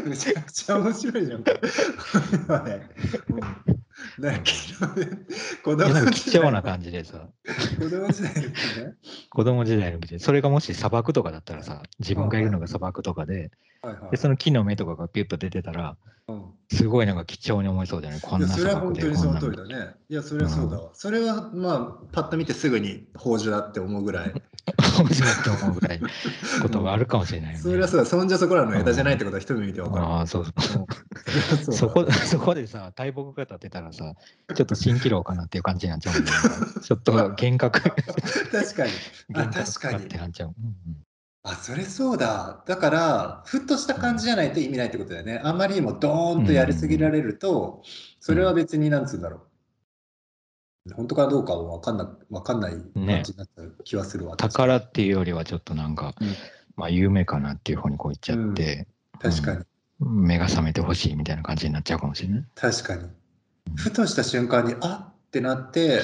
[0.05, 0.09] う。
[0.09, 1.43] めちゃくちゃ面白いじゃん。
[4.19, 4.87] だけど、
[5.63, 7.27] 子供貴重な感じでさ。
[7.79, 8.53] 子供時代のね。
[9.29, 15.95] 子供時代のそれがもし砂漠とかだったらさ、自分がいるのが砂漠とかで、はいはい、でその木の芽とかがピュッと出てたら、
[16.27, 18.21] うん、すごいなんか貴重に思いそうじゃない？
[18.21, 19.95] こんなそれは本当にその通りだね。
[20.09, 20.87] いや、それはそうだわ。
[20.89, 24.33] うん、それはまあ、パッと見てすぐに宝珠だって思うぐらい。
[24.77, 26.01] 宝珠だって思うぐらい
[26.61, 27.63] ことがあるかもしれないよね。
[27.63, 30.05] それはそうだ、そんじゃそこらの枝じゃないってことは一目見て分かる。
[30.05, 30.87] ああ、そうそ
[31.69, 31.73] う。
[31.73, 34.15] そこそこでさ、大木が立てたらさ、
[34.55, 36.25] ちょっと蜃気楼かなっていう感じになっちゃう、ね、
[36.81, 37.81] ちょっと幻覚。
[37.81, 38.91] 確かに。
[39.35, 40.05] あ、確かに。
[40.05, 40.55] ってなっちゃう。
[40.57, 41.03] うんうん
[41.41, 42.63] あ、それそうだ。
[42.67, 45.39] だから、ふっとした感じじゃないと意味ないってことだよね。
[45.43, 47.81] あんまりにもドーンとやりすぎられると、
[48.19, 49.49] それは別になんつうんだろう。
[50.93, 54.37] 本当かどうかは分かんな分かんない感じになった気はするわ。
[54.37, 56.27] 宝っていうよりはちょっとなんか、うん、
[56.75, 59.63] まあ夢かなっていう方にこう言っちゃって、うん、確かに、
[60.01, 62.45] うん、目が覚めてほしいみたいな感じになっちゃうかもしれない。
[62.55, 63.03] 確かに。
[63.75, 66.01] ふとした瞬間に、あってなって、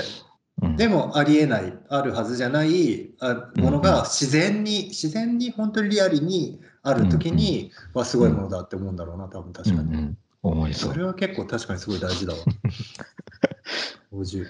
[0.78, 3.12] でもありえない、あるはずじゃない
[3.58, 9.94] ものが自然に、自然に本当にリアルにある時に、はすごいものだって思うんだろうな、多分確かに。
[9.94, 10.18] うん
[10.50, 10.94] 思いそう。
[10.94, 12.40] それは結構確かにすごい大事だわ。
[14.14, 14.46] 50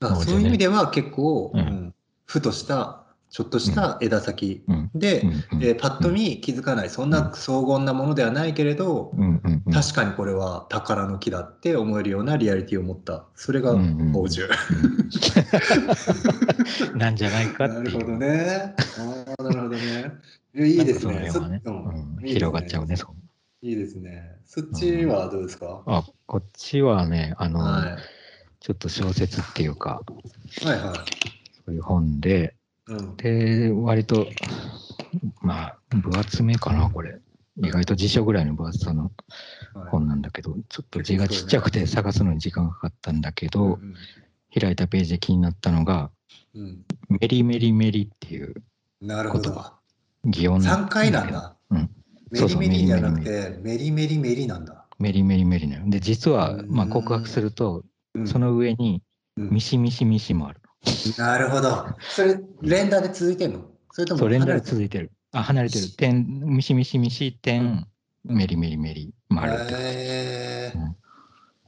[0.00, 1.94] だそういう意味では結構、うん、
[2.26, 4.64] ふとしたちょっとした枝先
[4.94, 5.22] で、
[5.62, 9.12] えパッと見気づかない、そんな荘厳なものではないけれど、
[9.72, 14.48] 確かにこれは宝の木だって思えるようなリアリティを持った、それが宝珠。
[16.96, 17.16] なん。
[17.16, 18.74] じゃないかなるほどね。
[19.38, 20.12] あなるほどね。
[20.56, 21.30] いいですね。
[22.24, 23.66] 広がっちゃうね、そう。
[23.66, 24.38] いいですね。
[24.44, 27.60] そっちはどうですか、あ、こっちはね、あの、
[28.58, 30.02] ちょっと小説っていうか、
[30.64, 30.96] はいはい。
[31.64, 32.56] そういう本で、
[33.16, 34.26] で、割と、
[35.42, 37.20] まあ、分厚めかな、これ。
[37.56, 39.10] 意外と辞書ぐらいの分厚さの
[39.90, 43.78] 本なんだけど、ちょっと字がちっちゃくて探すのに時間かかったんだけど、
[44.58, 46.10] 開いたページで気になったのが、
[47.08, 48.54] メリメリメリっていう
[49.00, 49.64] なるほど。
[50.24, 51.56] 擬音3回なんだ。
[51.70, 51.90] うん。
[52.30, 54.86] メリメリじゃなくて、メリメリメリなんだ。
[54.98, 55.88] メリメリメリなの。
[55.88, 57.84] で、実は、まあ、告白すると、
[58.26, 59.02] その上に、
[59.36, 60.60] ミシミシミシもある。
[61.18, 61.86] なるほど。
[62.00, 63.64] それ、連打で続いてるの？
[63.92, 65.12] それとも連打で続いてる。
[65.32, 65.88] あ、離れてる。
[65.90, 67.86] 点、ミシミシミシ、点、
[68.24, 70.72] メリメリメリ、丸へ、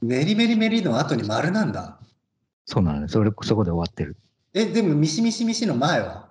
[0.01, 1.99] うん、メリメリメリの後に丸なんだ。
[2.65, 4.17] そうなの、ね、それそこで終わってる。
[4.53, 6.29] え、でもミシミシミシの前は？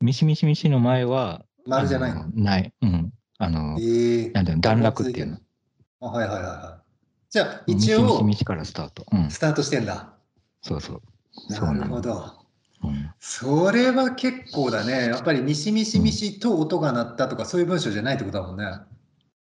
[0.00, 2.28] ミシミシミシの前は、丸じゃないの？
[2.34, 2.72] ない。
[2.82, 3.12] うん。
[3.38, 5.38] あの、えー、なんていうの、段落っていうの。
[6.00, 6.82] あはいはいはいはい。
[7.30, 9.06] じゃあ、一応、ミシミシからスタート。
[9.12, 10.14] うん、スタートしてんだ。
[10.62, 11.02] そうそう。
[11.48, 12.42] なるほど。
[12.84, 15.06] うん、それは結構だね。
[15.06, 18.64] やっぱりミシミシミシと音が鳴ったとか、そういう文章じゃないってことだもんね。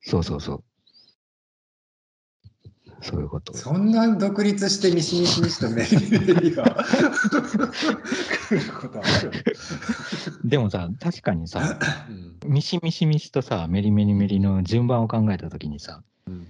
[0.02, 0.64] そうそうそう。
[3.02, 3.52] そういうこと。
[3.54, 6.64] そんな独立してミシミシミシとメリメリが
[10.44, 12.12] でもさ、確かにさ、う
[12.48, 16.46] ん、ミシミシミシとさ、メリメリメリの順番を考えたときにさ、うんうん、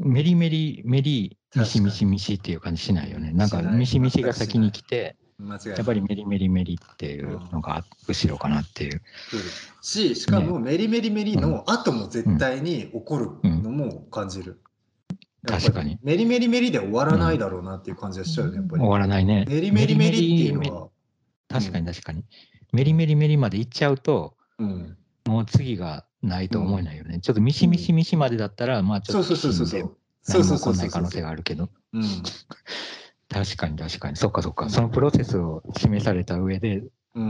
[0.00, 3.32] メリメリメリミシミシミシっていう感じしないよね。
[3.32, 5.16] なんかミシミシが先に来て、
[5.66, 9.02] やっぱりメリメリメリっていうのが後ろかなっていう。
[9.80, 14.60] し、しかもメリメリメリの後も絶対に起こるのも感じる。
[15.46, 15.98] 確かに。
[16.02, 18.80] メリメリメリで終わらないだろうなっていう感じがしちゃうね、やっぱり。
[18.80, 19.46] 終わらないね。
[19.48, 20.88] メリメリメリっていうのは。
[21.48, 22.24] 確かに確かに。
[22.72, 27.20] メリメリメリまで行っちゃうと、うん、もう次がないと思えないよね。
[27.20, 29.24] ちょっとミシミシミシまでだったら、まあちょっと。
[29.24, 29.96] そうそうそうそう。
[30.28, 31.70] 何も起こんない可能性があるけど。
[33.28, 34.16] 確かに確かに。
[34.16, 34.68] そっかそっか。
[34.68, 36.82] そのプロセスを示された上で、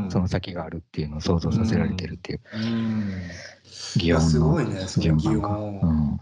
[0.08, 2.40] その先があるっていうのを想像させられてるっていう。
[3.96, 4.28] 擬音の。
[4.28, 6.20] すごいね、その擬音。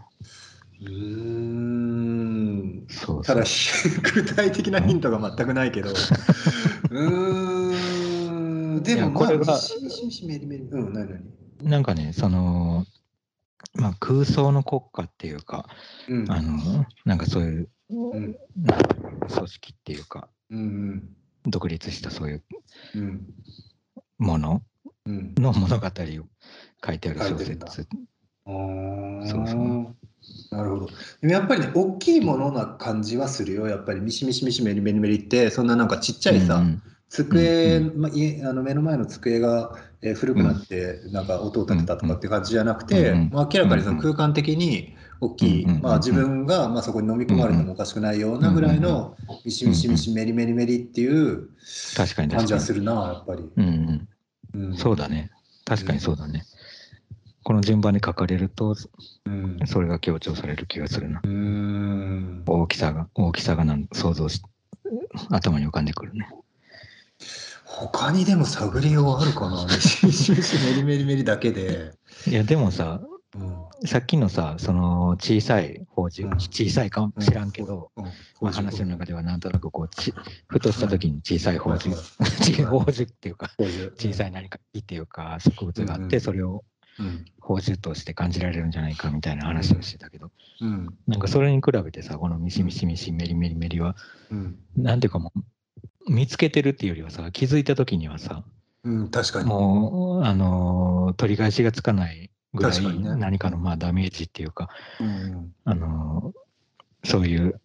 [0.81, 2.85] うん。
[2.87, 3.43] そうただ、
[4.13, 5.89] 具体的なヒントが全くないけど。
[6.91, 7.75] う
[8.79, 8.83] ん。
[8.83, 9.59] でも、これが、
[10.71, 11.09] うん、何
[11.61, 12.85] なんかね、その、
[13.73, 15.67] まあ、空想の国家っていうか、
[16.07, 18.35] うん、あのなんかそういう、うん、
[19.27, 20.61] 組織っていうか、うんう
[20.95, 21.09] ん、
[21.45, 22.43] 独立したそういう
[24.17, 24.61] もの？
[25.07, 25.91] の物語を
[26.85, 27.81] 書いてある小説。
[27.81, 29.95] そうそう。
[30.51, 30.87] なるほど。
[31.21, 33.67] でもやっぱりね、大きいものな感じはするよ。
[33.67, 38.11] やっぱりミシミシミシメリメリメリって、そんななんかちっちゃいさ、うん、机、うん、まあ、
[38.53, 51.49] の目の前の机が、えー、古くなって、なんか音を立てたとかって感じじゃなくて、まあ、明らかにその空間的に大きい、まあ、自分がまあそこに飲み込まれてもおかしくないようなぐらいのミシミシミシメリメリメリっていう
[52.37, 53.49] 感じはするな、やっぱり。
[53.55, 54.07] うん。
[54.53, 55.31] うん、そうだね。
[55.65, 56.45] 確かにそうだね。
[57.43, 58.75] この順番に書かれると、
[59.25, 61.21] うん、それが強調される気がするな。
[62.45, 64.41] 大きさが、大きさがなん想像し、
[65.29, 66.29] 頭に浮かんでくるね。
[67.69, 69.65] 他にでも探りようあるかな。
[69.65, 71.93] メリメリメリだけで。
[72.27, 72.99] いや、でもさ、
[73.35, 73.37] う
[73.85, 78.03] ん、さっきのさ、その小さい宝珠、うん、小さいかも知らんけど、うん。
[78.41, 80.13] まあ、話の中ではなんとなくこうち、
[80.47, 83.51] ふとした時に小さい宝珠、宝珠っていうか、
[83.95, 86.63] 小さい何か木っていうか植物があって、それを
[87.39, 93.95] 宝珠として感じられるんじゃないかみたいな話をしてたけど、うん、なんかそれに比べてさ、このミシミシミシメリメリメリは、
[94.31, 95.39] うん、なんていうかもう、
[96.09, 98.43] 見つけてるっていうよりはさ気づいた時にはさ、
[98.83, 99.49] うん、確かに。
[99.49, 104.69] もうあの取り返しがつかないぐらい何かのまあダメージっていうか、
[104.99, 106.33] うん、あの
[107.03, 107.61] そういう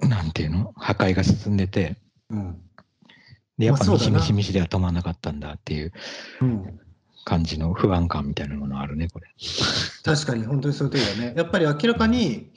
[0.00, 0.72] なんていうの？
[0.76, 1.96] 破壊が進んでて、
[2.30, 2.60] うん、
[3.58, 5.92] でやっぱミシミシミシでは止まらなかったんだっていう
[7.24, 9.26] 感じの不安感みたいなものあるね、これ。
[10.04, 11.34] 確かに、本当にそういうとだね。
[11.36, 12.50] やっぱり明らかに、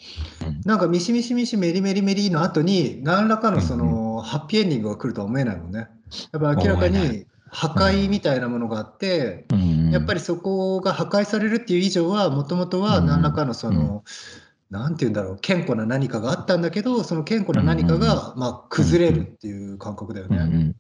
[0.66, 5.88] なんかミシミシミシメリメリメリの後に、何らかのその、ハッピーエンディングが来るとは思えないもんね。
[6.32, 9.46] やっぱ明らかに破壊みたいなものがあって、
[9.92, 14.04] やっぱりそこが破壊されるっていう以上は、もともとは何らかのその、
[14.70, 20.76] なんて言うんだろう、健康な何かがあったんだけど、その健康な何かが、まあ、崩れるっていう感覚だよね。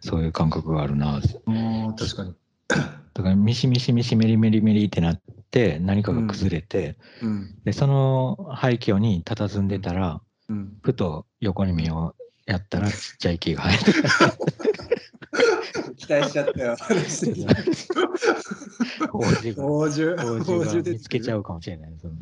[0.00, 1.20] そういう感覚があるな。
[1.98, 2.34] 確かに。
[3.14, 5.20] だからミシミシミシメリメリメリってなっ
[5.50, 12.14] て何かが崩れて、うん、でその廃墟に佇んでたら、うん、ふと横に目を
[12.46, 13.84] やったらちっちゃい木が生えて
[15.96, 16.76] 期待しちゃったよ。
[16.76, 16.98] 宝
[19.30, 21.96] 珠宝珠宝珠見つけちゃうかもしれない。
[22.00, 22.14] その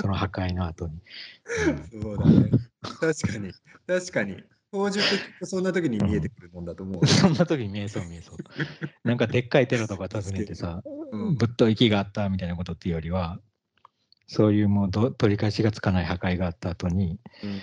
[0.00, 0.94] その破壊の後に。
[2.00, 2.50] そうだね。
[3.00, 3.52] 確かに。
[3.86, 4.42] 確かに。
[4.72, 5.02] 宝珠っ
[5.38, 7.06] てそんな時に見えてくるもんだと思う。
[7.06, 8.36] そんな時に見えそう見えそう。
[9.04, 10.82] なんかでっかいテロとか訪ねてさ、
[11.12, 13.38] うん、ぶっと息があったみたいなことっていうよりは、
[14.26, 17.60] そういうもうど取り返しがつかない破壊があった後に、うん、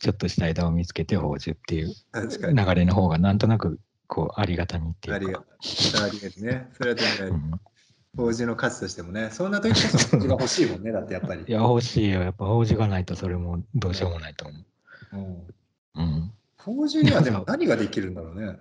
[0.00, 5.16] ちょっとした枝を見つけて宝珠っていう流れの方がなんとなくこうありがたみっていうか。
[5.16, 5.26] あり
[5.92, 6.68] がたみですね。
[6.72, 11.44] それはでの価値としてもね、そんな時こそ宝珠が欲しいもんね、 だってやっぱり。
[11.46, 12.22] いや、欲しいよ。
[12.22, 15.16] やっぱ宝珠がないとそれもどうしようもないと思う。
[15.16, 15.46] うん。
[15.94, 16.32] うん
[16.74, 18.58] 法事にはでも何ができるんだろうね。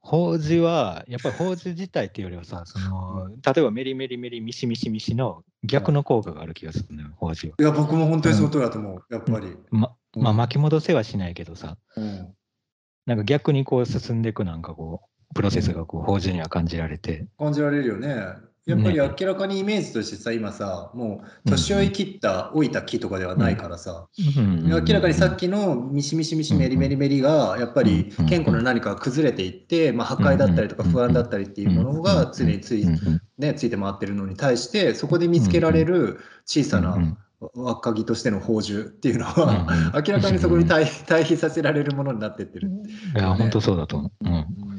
[0.00, 7.54] 法事は、やっぱり法事自体っていうよりはさ、その例えばメリメリメリミシミシミシの逆の効果がある気がするのよ、法事は。
[7.58, 9.56] いや、僕も本当にその通りだと思う、やっぱり。
[9.70, 12.34] ま、まあ、巻き戻せはしないけどさ、うん、
[13.06, 15.00] なんか逆にこう進んでいくなんかこ
[15.32, 17.26] う、プロセスがこう法事には感じられて。
[17.38, 18.14] 感じられるよね。
[18.66, 32.86] やっぱり明らかにイメージとしてさ、今さ、もう年老い切った老いた木とかではないからさ、明らかにさっきのミシミシミシメリメリメリが、やっぱり健康な何かが崩れていって、まあ、破壊だったりとか不安だったりっていうものが常につい,、
[33.36, 37.18] ね、ついて回ってるのに対して、そこで見つけられる小さな
[37.54, 42.82] 若木としての宝珠っていうのは、明らかにそこに対 対比させられるものになってってる、ね、
[43.14, 44.26] いや、本当そうだと思う。
[44.26, 44.73] うん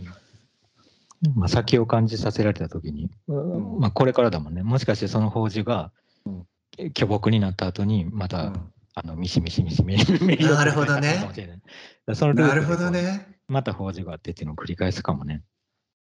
[1.35, 3.09] まあ、先を感じさせられた時に、
[3.79, 5.91] まあ、これからだもんねもしかしてその宝珠が
[6.93, 8.53] 巨木になった後にまた、
[8.97, 11.29] あのミシミシミシミシミシなるほどね。
[12.13, 13.27] そのなるほどね。
[13.47, 15.43] また宝珠があってっていうのを繰り返すかもね。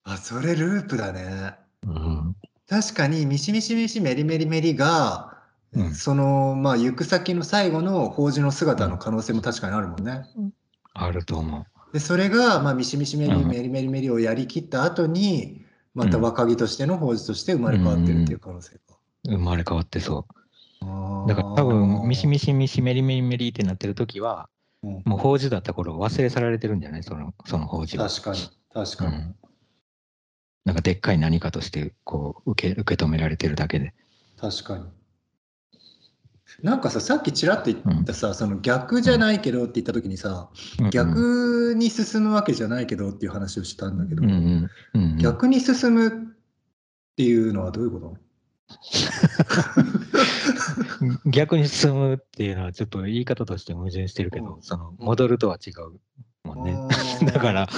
[0.03, 1.55] あ、それループだね。
[1.87, 2.37] うん、
[2.69, 5.39] 確かにミシミシミシメリメリメリが、
[5.73, 10.25] うん、そのまあ行く先の最後の宝珠の姿の可能性も確かにあるもんね。
[10.37, 10.51] うん、
[10.95, 11.65] あると思う。
[11.93, 15.65] でそれが、まあ、ミシミシメリメリメリメリをやりきった後に、
[15.95, 18.99] また若木としての法事として生まれ変わってるっていう可能性か。
[19.27, 21.29] 生まれ変わってそう。
[21.29, 24.49] だから多分、ミシミシミシメリメリメリってなってる時は、
[24.83, 27.03] うん、もう法事だった頃忘れ去られてるんじゃない？
[27.03, 28.09] そのその法事は。
[28.09, 28.39] 確かに、
[28.73, 29.35] 確かに、うん、
[30.65, 33.93] なんかでっかい何かとしてこう受け受け止められてるだけで。
[34.41, 34.85] 確かに。
[36.63, 40.49] なんかさ、さっきちらっと言ったさ、うん、その逆じゃないけどって言った時にさ、
[40.79, 46.11] うん、逆に進むわけじゃないけどっていう話をしたんだけど、うんうん、逆に進むっ
[47.17, 48.17] ていうのはどういうこと？
[51.27, 56.77] 逆に進むっていうのはちょっと言い方として矛盾してるけど、その戻るとは違うもんね。
[57.33, 57.69] だから、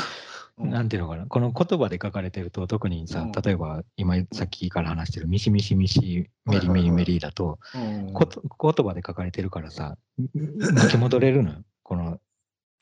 [0.58, 9.96] なんていうのかな、この言葉で書かれてると、特にさ、例えば今さっきから話してるミシミシミシメリメリメリだと、言葉で書かれてるからさ、
[10.74, 11.54] 巻き戻れるの？
[11.82, 12.20] この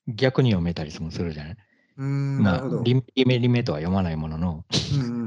[0.09, 1.57] 逆に読めたりもするじゃない？
[1.97, 4.65] まあ、リメリメとは読まないものの、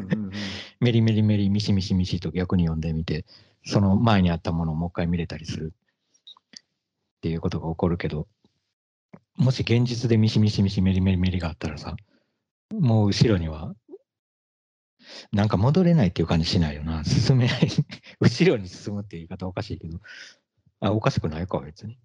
[0.82, 3.26] メリメリメリミシミシミシと逆に読んでみて、
[3.66, 5.74] その前にあったものをもう一回見れたりする。
[7.18, 8.28] っていうことが起こるけど、
[9.38, 11.96] もし現実でミシミシミシメリメリメリがあったらさ、
[12.80, 13.76] もう後ろには、
[15.32, 17.04] なんか戻れないっていう感じしないよな。
[17.04, 17.68] 進めない。
[18.20, 20.00] 後ろに進むっていう言い方おかしいけど、
[20.80, 22.00] あ、おかしくないか、別に。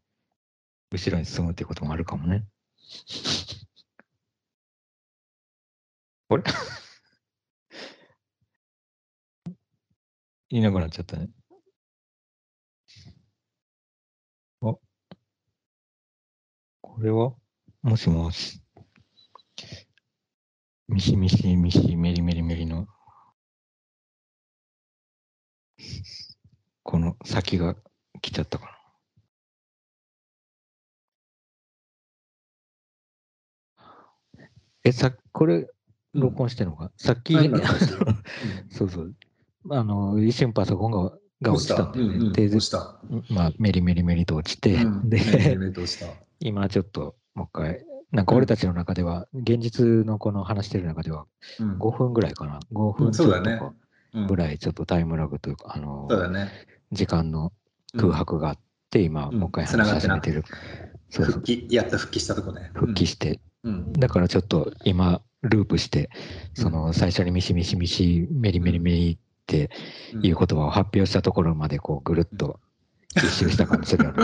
[0.91, 2.47] 後ろに進むっていうこともあるかもね。
[6.31, 6.43] あれ？
[10.51, 11.31] いなくなっちゃったね。
[14.63, 14.79] あ
[16.81, 17.35] これは？
[17.83, 18.61] もしもし。
[20.89, 22.87] ミシミシミシメリメリメリの。
[26.83, 27.77] この先が
[28.23, 28.71] 来ちゃったかな。
[34.85, 35.69] え、さ、これ、
[36.15, 37.35] 録音してるのか、うん、さっき、
[38.71, 39.15] そうそう。
[39.71, 41.85] あの、一瞬パソコンがが落ちた。
[41.85, 42.49] んで、ね、うんうん、で、
[43.29, 45.19] まあ、メリメリメリと落ちて、うん、で、
[46.41, 51.27] 今ちょっともう一回なんか俺たちの中では、現実のこの話してる中では、
[51.61, 53.75] 5分ぐらいかな、5分ちょっと
[54.27, 56.09] ぐらいちょっとタイムラグというか、あの、
[56.93, 57.53] 時間の
[57.97, 58.59] 空白があっ
[58.91, 60.45] て、今、もう一回話し始めてる。
[61.11, 62.71] そう復帰、やっと復帰したとこね。
[62.75, 63.41] 復帰して、
[63.99, 66.11] だからちょっと今、ループして、
[66.55, 69.71] その最初にミシミシミシ、メリメリメリって
[70.23, 72.61] いう言葉を発表したところまでこうぐるっと
[73.17, 74.19] 一周した感じするよね。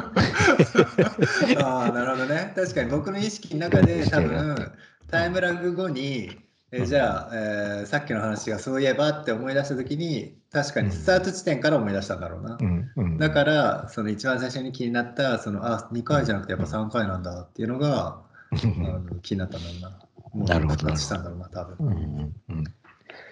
[1.59, 2.53] ああ、なるほどね。
[2.55, 4.72] 確かに僕の意識の中で多分
[5.11, 6.39] タイムラグ後に、
[6.70, 12.59] えじゃあ、えー、さっきの話がそういえばって思い出した時に確かにスタート地点から思い出したんだろうな。
[12.61, 19.89] うんうん、だからその一番最初に気になったそのあ2回じゃなくてやっぱ3回なんだっていうのが、あの気になったんだろうな。
[20.35, 20.97] もうなるほど。
[20.97, 21.76] したんだろうな多分。
[21.78, 22.64] うんうんうん、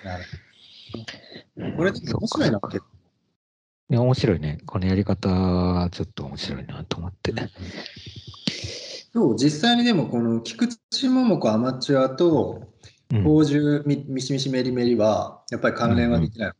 [0.05, 0.25] なる
[1.57, 1.77] ほど。
[1.77, 2.87] これ面白いな結構。
[3.95, 4.59] や、面白いね。
[4.67, 7.33] このやり方、ちょっと面白いなと思って。
[9.13, 12.73] そう、実際にでも、この菊池桃子アマチュアと、
[13.11, 16.53] 宝珠ミミシミシメリメリは、やっぱり関連はできない。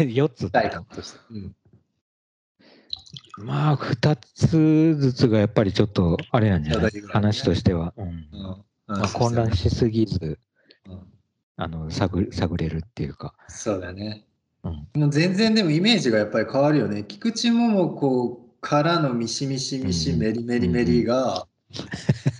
[0.00, 1.02] うん、 4つ体感と？
[1.02, 1.18] して。
[1.30, 1.54] うん
[3.40, 7.94] まあ、2つずつがやっぱりちょっとあれなんじゃない、ね、話としては。
[7.96, 8.28] うん
[8.86, 10.40] まあ、混乱しすぎず、
[10.86, 11.00] うん、
[11.56, 13.34] あの探探れるっていうか。
[13.48, 14.24] そうだね。
[14.64, 17.04] うん、全然でもイメージがやっぱり変わるよね。
[17.06, 21.46] 菊池桃子からのミシミシミシメリメリメリが、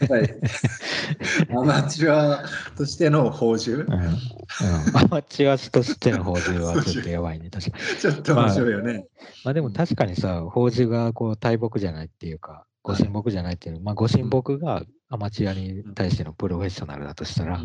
[0.01, 0.29] やっぱり
[1.55, 2.45] アマチュア
[2.77, 3.93] としての宝珠、うん。
[3.93, 7.85] うん、アマチュアとしての宝珠はちょっとやばいね、確かに。
[8.01, 8.93] ちょっと面白いよね。
[8.93, 9.03] まあ、
[9.45, 17.61] まあ、でも確かにさ、宝珠がこう大木じゃないっていうか、ご神木じゃないっていう、まあ、ご神木がアマチュアに対してのプロフェッショナルだとしたら、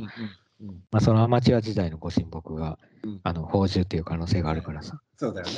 [0.91, 5.01] まあ、そのアマチュア時代のご神木が、うん、あの宝珠っていう可能性があるからさ。
[5.17, 5.53] そうだよね。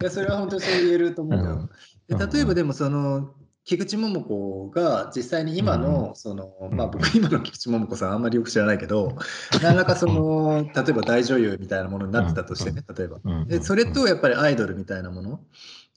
[0.00, 1.70] いやそれは本当にそう言えると思う。
[2.10, 3.34] うん、で例えばでもその
[3.68, 9.14] 菊池桃子が実際に今の、その、まあ僕今の菊池桃子さんあんまりよく知らないけど、
[9.62, 13.18] 何らかその、例えば大女優みたいなものになってたとしてね、例えば。
[13.44, 15.40] で、それとやっぱりアイドルみたいなもの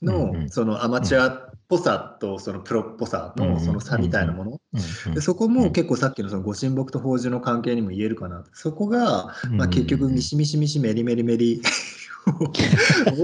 [0.02, 4.60] の、そのアマチュアっぽさとそのプロっぽさのその差みたいなもの。
[5.14, 8.44] でそこも結構さっきのそのご神木と宝珠の関係にも言えるかな。
[8.52, 11.62] そこが、まあ、結局ミシミシミシメリメリメリ
[12.44, 12.48] を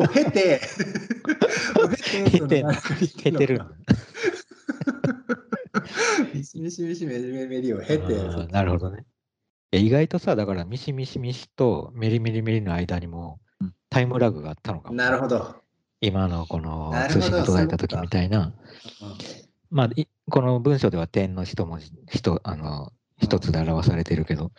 [0.09, 0.61] 経て、
[2.31, 2.65] 経て、
[3.19, 3.61] 経てる。
[6.35, 8.15] ミシミシミシメリメリを経て。
[8.51, 9.05] なるほどね。
[9.73, 13.41] 意外とさ、だからミシミシミシとメリメリメリの間にも
[13.91, 14.95] タイムラグがあったのかも。
[14.95, 15.57] なるほど。
[16.01, 18.55] 今のこの通信が途絶えた時みたいな。
[19.71, 19.91] まあ、
[20.31, 24.53] この文章では点の一文字、一あの一つで表されてるけど、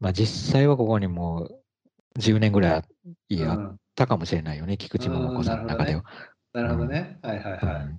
[0.00, 6.04] まあ実際はここにもう10年ぐらいあったかもしれないよね、菊池桃子さんの中では。
[6.54, 7.18] なるほどね。
[7.22, 7.98] はいはいはい。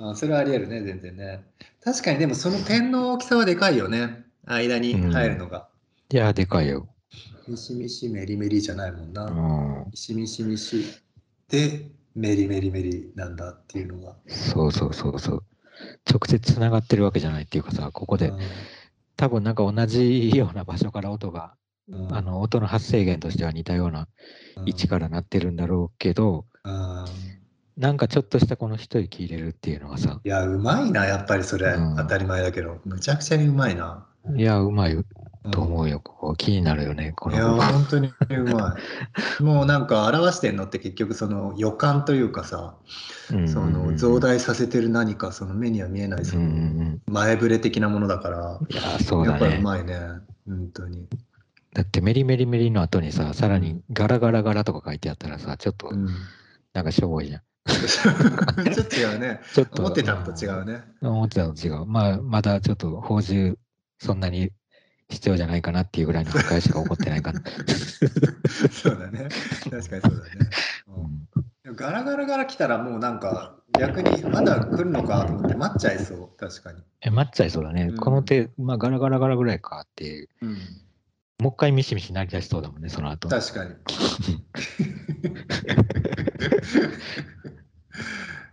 [0.00, 1.44] あそれはあり得るね、全然ね。
[1.84, 4.24] 確かにでもその点の大きさはでかいよね。
[4.46, 5.68] 間に入るのが。
[6.10, 6.88] うん、いや、でかいよ。
[7.46, 9.24] ミシミシメリメリじゃないもんな。
[9.24, 10.84] うん、ミシミシミシ
[11.48, 14.16] でメリメリメリなんだっていうのが。
[14.26, 15.44] そうそうそうそう。
[16.10, 18.38] 直接つながってるわけじゃないっていうかさ、ここで、うん、
[19.16, 21.54] 多分なんか同じような場所から音が、
[21.88, 24.08] うん、あの音の発生源としては似たような
[24.64, 26.46] 位置からなってるんだろうけど、
[27.80, 30.20] なんかちょっとしたこの一息入れるっていうのがさ。
[30.22, 31.74] いや、うまいな、やっぱりそれ。
[31.96, 32.78] 当たり前だけど。
[32.84, 34.06] むちゃくちゃにうまいな。
[34.36, 34.98] いや、うまい
[35.50, 35.98] と思うよ。
[36.00, 37.36] ここ気になるよね、この。
[37.36, 38.76] いや、本当にうま
[39.40, 39.40] い。
[39.42, 42.74] もうなんか表してんのって結局その予感というかさ、
[43.46, 49.40] その増大させてる何かその目には見えないその前触れ的なものだから、いや、そうだね。
[49.40, 49.98] やっぱうまいね。
[50.46, 51.08] 本当に。
[51.72, 55.90] だってメリメリメリの後にさ、さらにガラガラガラとか書いてあったらさ、ちょっと
[56.74, 57.40] なんかしょぼいじゃん。
[58.74, 59.40] ちょっと違うね。
[59.54, 60.82] ちょっと思ってたのと違うね。
[61.00, 61.86] 思ってたのと違う。
[61.86, 63.56] まあ、まだちょっと報酬
[63.98, 64.52] そんなに
[65.10, 67.42] 必要じゃないかなっていうぐらいの深いしか起こってないかな。
[68.70, 69.28] そうだね。
[69.70, 70.02] 確かにそうだね。
[71.66, 76.82] うん、ガラガラガラ来たらもうなんか逆にまだ来るのかと思って待っちゃいそう、確かに。
[77.02, 77.88] え、待っちゃいそうだね。
[77.90, 80.28] うん、この手、まあガラガラガラぐらいかっていう。
[80.42, 80.50] うん、
[81.40, 83.28] もう一回ミシミシなりだしそうだもんね、その後。
[83.28, 83.74] 確かに。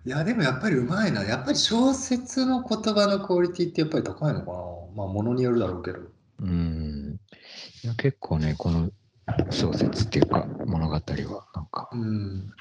[0.08, 1.26] いや、でもやっぱりうまいな。
[1.26, 4.58] やっぱり小説の言葉のクオリティってやっぱり高いのかな。
[4.96, 6.00] まあ、ものによるだろうけど。
[6.40, 7.20] うん。
[7.84, 8.90] いや、結構ね、この
[9.50, 11.02] 小説っていうか、物語は、
[11.54, 12.54] なんか、うん。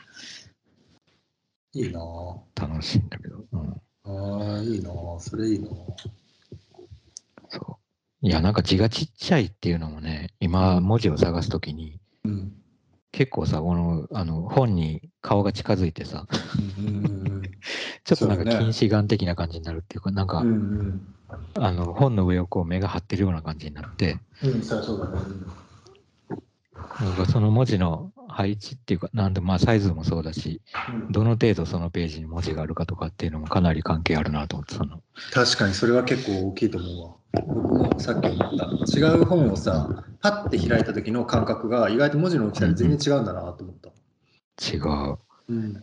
[1.73, 2.01] いいな
[2.57, 3.45] 楽しいんだけど。
[3.53, 4.91] うん、ああ、いいな
[5.21, 5.69] それいいな
[7.49, 7.79] そ
[8.25, 8.27] う。
[8.27, 12.53] いや、なんか字がちっちゃいっていうのもね、今、文字を探すときに、うん、
[13.13, 16.29] 結構さ、このあの本に顔が近づいてさ、
[18.05, 20.45] ちょっとなんか近視眼的な感じになるっていうか、なんか、
[21.55, 25.19] あの本の上をこう目が張ってるような感じになって、うん、そうだね。
[27.27, 30.63] その文字の配置っていうか、なんでまあサイズもそうだし、
[31.11, 35.03] どの程度そのページに文字があるかとかっていうのもかなり関係あるなと思ってたの。
[35.33, 37.17] 確かにそれは結構大きいと思うわ。
[37.49, 38.47] 僕もさっき思った。
[38.97, 43.91] 違う本をさ、パッて開いた時の感覚が意外と文字の大きさで全然違うんだなと思った。
[44.61, 45.19] 違う。
[45.49, 45.83] うん。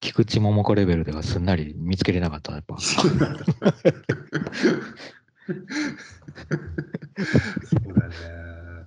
[0.00, 2.76] 菊池桃子レベルではすんなり見つけれなかったやっぱ。
[2.78, 3.36] そうだね。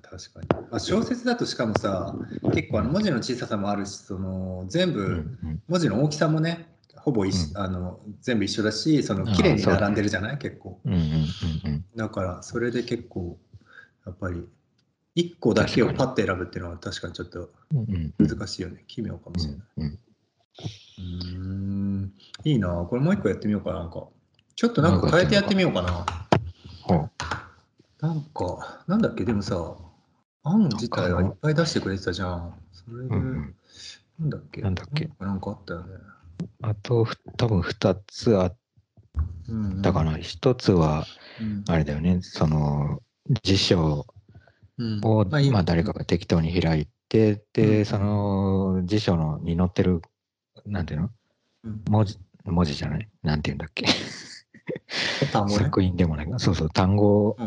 [0.02, 0.68] 確かに。
[0.72, 2.16] あ小説だとしかもさ、
[2.54, 5.26] 結構あの文字の小ささもあるし、その全部
[5.68, 10.82] 文字の大きさもね、ほぼ一、うん、あの全部一緒だし、その綺麗に並んでるじゃない、結構。
[11.96, 13.38] だからそれで結構
[14.06, 14.44] やっぱり
[15.16, 17.50] 1個だけをパッて選ぶっていうのは確かにちょっと
[18.18, 18.84] 難しいよね。
[18.88, 19.98] 奇妙かもしれない。
[21.00, 21.02] う
[21.38, 22.14] ん、
[22.44, 22.70] いいな。
[22.90, 23.80] これもう一個やってみようかな。
[23.80, 24.08] なんか。
[24.56, 26.06] ちょっとなんか変えてやってみようかな。
[28.02, 29.76] なんか、なんだっけ、でもさ、
[30.44, 32.54] 案自体はいっぱい出してくれてたじゃん。
[32.72, 33.56] それで、うん、
[34.20, 34.62] なんだっけ？
[34.62, 35.10] なんだっけ？
[35.20, 35.96] なんかあったよね。
[36.62, 37.08] あと、
[37.38, 38.58] 多分2つあっ
[39.82, 40.12] たかな。
[40.12, 41.06] うんうん、1つは、
[41.68, 43.02] あれだよね、その、
[43.44, 44.06] 辞書
[44.80, 50.02] を、うん、まあ、まあ、誰かが適当に開いて、で、うん、その辞書のに載ってる、
[50.66, 51.10] なんていうの、
[51.64, 53.08] うん、文字、文字じゃない？
[53.24, 53.86] なんていうんだっけ？
[55.32, 56.28] 作品でもない。
[56.38, 57.38] そうそう、単語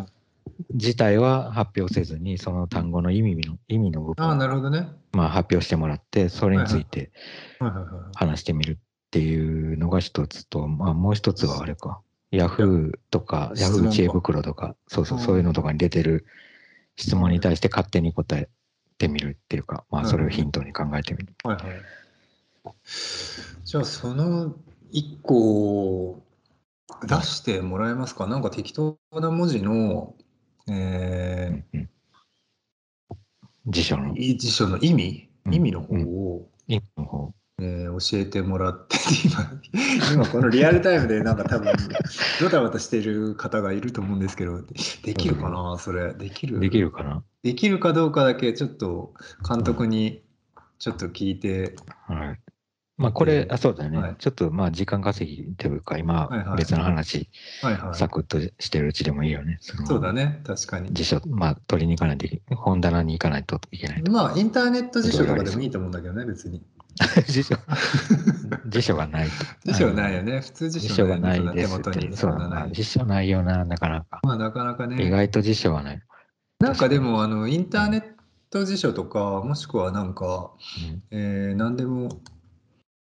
[0.72, 4.88] 自体は発表せずに、その単語の意味の意味の部分を、あなるほどね。
[5.12, 7.10] まあ、発表してもらって、それについて
[8.14, 8.76] 話してみるっ
[9.10, 12.00] ていうのが一つと、まあ、もう一つはあれか、
[12.30, 16.26] ヤフーとか、ヤフー知恵袋とか、そうそう、そういうのとかに出てる
[16.98, 18.48] 質問に対して勝手に答え
[18.98, 21.32] てみるっていうか、まあ、それをヒントに考えてみる。
[21.44, 21.64] はいはい、
[23.64, 24.56] じゃあ、その
[24.90, 26.22] 一個
[27.06, 28.26] 出してもらえますか？
[28.26, 30.14] なんか適当な文字の
[30.70, 31.86] えー、
[33.66, 34.12] 辞書の。
[34.14, 41.72] 辞書の意味、意味の方を、意味の方えー、教えてもらって今 今このリアルタイムでなんか多分
[42.40, 44.62] ドタバタしてる方がいると思うんですけど
[45.02, 46.14] できるかなそれ。
[46.14, 46.60] できる？
[46.60, 47.24] できるかな？
[47.42, 49.12] できるかどうかだけちょっと
[49.48, 50.22] 監督に
[50.78, 51.74] ちょっと聞いて、
[52.06, 52.40] はい、
[52.98, 57.30] まあこれ、あそうだよね、はい、ちょっとまあ時間稼ぎというか、今、別の話、
[57.94, 59.58] サクッとしてるうちでもいいよね。
[59.60, 60.92] そうだね、確かに。
[60.92, 66.62] 辞書、まあ取りに行かないといけ本棚に行かないといけないまあインターネット辞書とかでもいいと思うんだけどね、別に。
[67.28, 67.54] 辞書
[68.66, 69.28] 辞書がない
[69.64, 70.40] 辞書ないよね。
[70.40, 74.18] 普通辞書がないですってそうだ辞書ないよな、なかなか。
[74.24, 75.00] まあなかなかね。
[75.06, 76.02] 意外と辞書はない。
[76.58, 78.02] なんかでも、あの、インターネッ
[78.50, 80.50] ト辞書とか、もしくはなんか、
[80.90, 82.20] うん、えー、何でも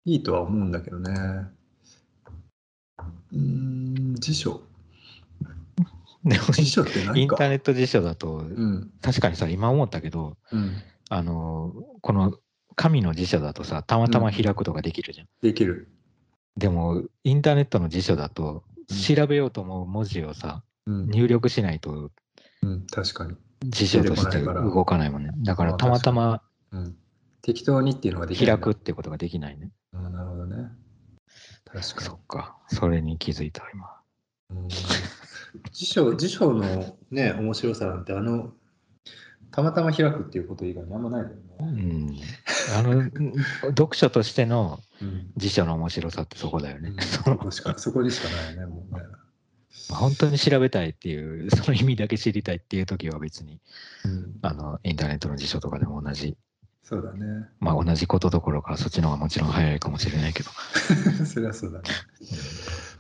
[0.05, 1.47] いいとは思うんだけどね。
[3.33, 4.63] うん辞書
[6.25, 10.73] でも辞書って何インターネット辞書だと、うん、確かにさ今思ったけど、うん、
[11.09, 12.39] あのこの
[12.77, 15.29] 紙の辞書だとさたまたま開くとかできるじゃん。
[15.43, 15.89] できる。
[16.57, 22.11] でもインターネットの辞書だと調べようと思う文字をさ、入力しないと、
[22.63, 25.33] うん、確かに辞書として動かないもんね。
[25.39, 26.97] だからたまたま、うん、
[27.43, 28.47] 適当にっていうのができ。
[28.47, 29.71] 開くってことができないね。
[29.95, 30.70] あなるほどね。
[31.64, 31.82] 確かに。
[31.82, 32.57] そっか。
[32.68, 33.90] それに気づいた今。
[34.51, 34.68] うん
[35.72, 38.53] 辞書、辞書のね、面白さなんて、あの、
[39.51, 41.34] たまたま開くっていうこと以外にあんまないよね。
[41.61, 42.16] うん。
[42.76, 43.05] あの、
[43.68, 44.80] 読書としての
[45.36, 46.90] 辞書の面白さってそこだよね。
[46.90, 49.01] うん、そこしか、そこにしかないよね、もうね。
[49.90, 53.61] 本当に調べたいっていう、その意味だけ知りたいっていう時は別に、
[54.05, 56.36] うん、あの、インターネットの辞書とかでも同じ。
[56.85, 57.49] そうだね。
[57.61, 60.51] まあ同じことどころか、そっちの方がもちろん早いかもしれないけど。
[61.24, 61.85] そりゃそうだね。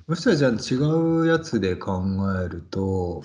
[0.08, 0.74] そしたらじゃあ違
[1.22, 2.02] うやつで考
[2.42, 3.22] えると、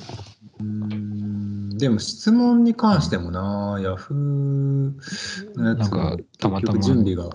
[0.60, 7.30] うん、でも質問に関してもな、ヤフーのやつがたまたま準備が。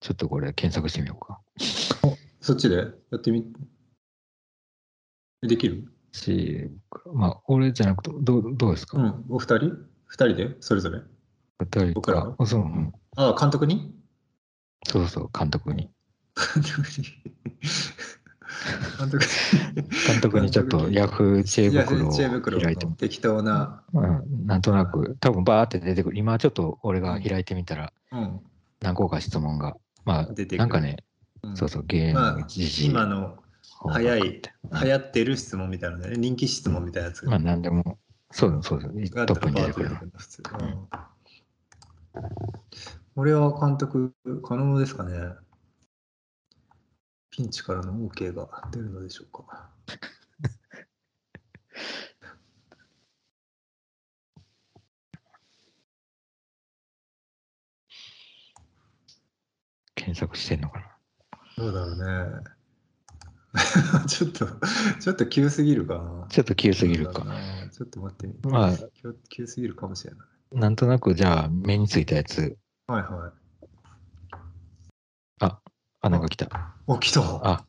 [0.00, 1.40] ちょっとこれ検索してみようか。
[2.40, 2.76] そっちで？
[2.76, 3.44] やってみ、
[5.42, 5.92] できる？
[6.12, 6.70] し、
[7.12, 9.72] まあ、俺じゃなくて、どうどうですか、うん、お二人？
[10.06, 10.56] 二人で？
[10.60, 11.00] それぞれ？
[11.94, 12.34] 僕ら？
[12.46, 13.94] そう、うん、ああ、監督に？
[14.86, 15.90] そうそう、監督に。
[16.54, 17.06] 監督に。
[18.98, 19.24] 監督
[20.06, 25.16] 監督にちょっとヤフー知恵袋を開いて適当な、うん、なんとなく。
[25.20, 26.18] 多分バーって出てくる。
[26.18, 28.40] 今ちょっと俺が開いてみたら、うん、
[28.80, 29.76] 何個か質問が。
[30.04, 30.98] まあなんかね、
[31.42, 32.46] うん、そうそうゲーム、まあ、
[32.82, 33.36] 今の
[33.88, 34.40] 早い流
[34.72, 36.16] 行ってる質問みたいなね。
[36.16, 37.98] 人気質問みたいなやつまあ何でも。
[38.30, 39.26] そうそうそう。
[39.26, 39.88] トップに出てくる。
[40.16, 40.88] 普通、うん、
[43.14, 45.16] 俺は監督可能ですかね？
[47.30, 49.70] ピンチからの OK が出るのでしょうか？
[59.94, 60.86] 検索してんのかな？
[61.56, 62.44] どうだろうね。
[64.06, 64.46] ちょっと、
[65.00, 66.26] ちょっと急すぎるかな。
[66.28, 67.24] ちょっと急すぎるか。
[67.72, 68.72] ちょっと待ってみまあ、
[69.30, 70.26] 急すぎるかもしれない。
[70.52, 72.56] なんとなく、じゃあ、目についたやつ。
[72.86, 73.46] はいはい。
[76.06, 76.74] あ、なんか来た。
[76.86, 77.20] お、来た。
[77.20, 77.64] あ。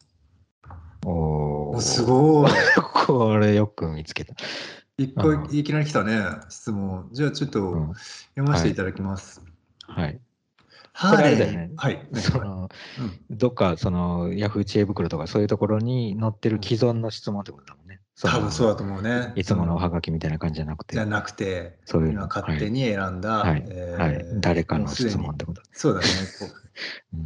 [1.05, 2.51] おおすごい。
[3.05, 4.35] これよく見つけた。
[4.97, 7.09] 一個いきなり来たね、質問。
[7.11, 7.93] じゃあちょっと
[8.35, 9.41] 読ませていただきます。
[9.87, 10.19] はい、はい
[10.97, 12.69] ハーレー、ね、はい、その、
[13.29, 17.99] うん、どっかそのヤフー知恵袋とかそういうところに載ってる既存の質問ってことだもんね。
[18.21, 19.33] 多分そうだと思うね。
[19.35, 20.95] いつものおはがきみたいな感じじゃなくて。
[20.95, 25.61] じゃなくて、そういうの勝手に選んだ、はい、えー、はい、誰かの質問ってこと。
[25.71, 26.05] そうだね
[26.39, 26.49] こう。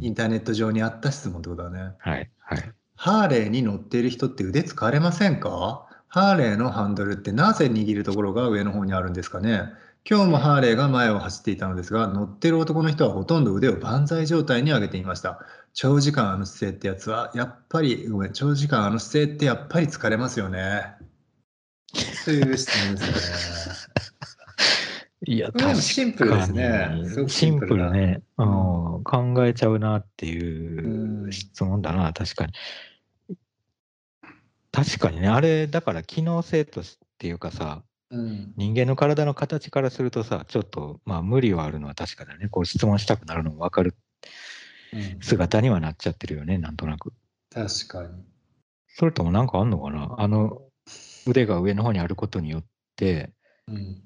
[0.04, 1.94] インターネット上にあった質問ってことだね。
[1.98, 2.30] はい。
[2.40, 2.72] はい。
[2.94, 5.86] ハーレーに乗っている人って腕疲れませんか？
[6.08, 9.64] ハーレーのハンドルってなぜ握るところが上の方にあるんですかね？
[10.08, 15.40] 今日もハーレーが前を走っていたのですが、乗ってる男の人はほとんど腕を万歳状態に上げていました。
[15.74, 20.94] 長時間あの姿勢ってやつは、やっぱり、ごめん、長時間あの姿勢ってやっぱり疲れますよね。
[22.24, 24.02] という質問ですね。
[25.24, 25.82] いや、確かに。
[25.82, 26.88] シンプルですね。
[27.28, 29.04] シンプルね、うん。
[29.04, 32.52] 考えちゃうなっていう質問だな、確かに。
[34.72, 36.84] 確かにね、あれ、だから機能性とっ
[37.18, 42.48] ていうかさ、うん、人間の体の形からするとさ、ちょっと、まあ無理はあるのは確かだね。
[42.48, 43.94] こう質問したくなるのも分かる
[45.20, 47.12] 姿にはなっちゃってるよね、なんとなく。
[47.52, 48.24] 確かに。
[48.88, 50.14] それともなんかあんのかな？
[50.18, 50.62] あの、
[51.26, 52.64] 腕が上の方にあることによっ
[52.96, 53.32] て、
[53.68, 54.02] うん、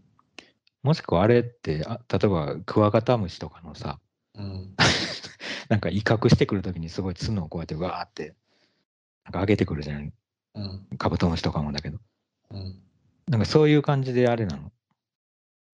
[0.82, 3.98] もしくはあれってあ例えばクワガタムシとかのさ、
[4.34, 4.74] うん、
[5.68, 8.34] なんか威嚇してくるときにすごい角をこうやってわーって
[9.24, 10.12] なんか上げてくるじゃない、
[10.54, 11.98] うん、カブトムシとかもだけど、
[12.50, 12.82] うん、
[13.28, 14.70] なんかそういう感じであれなの？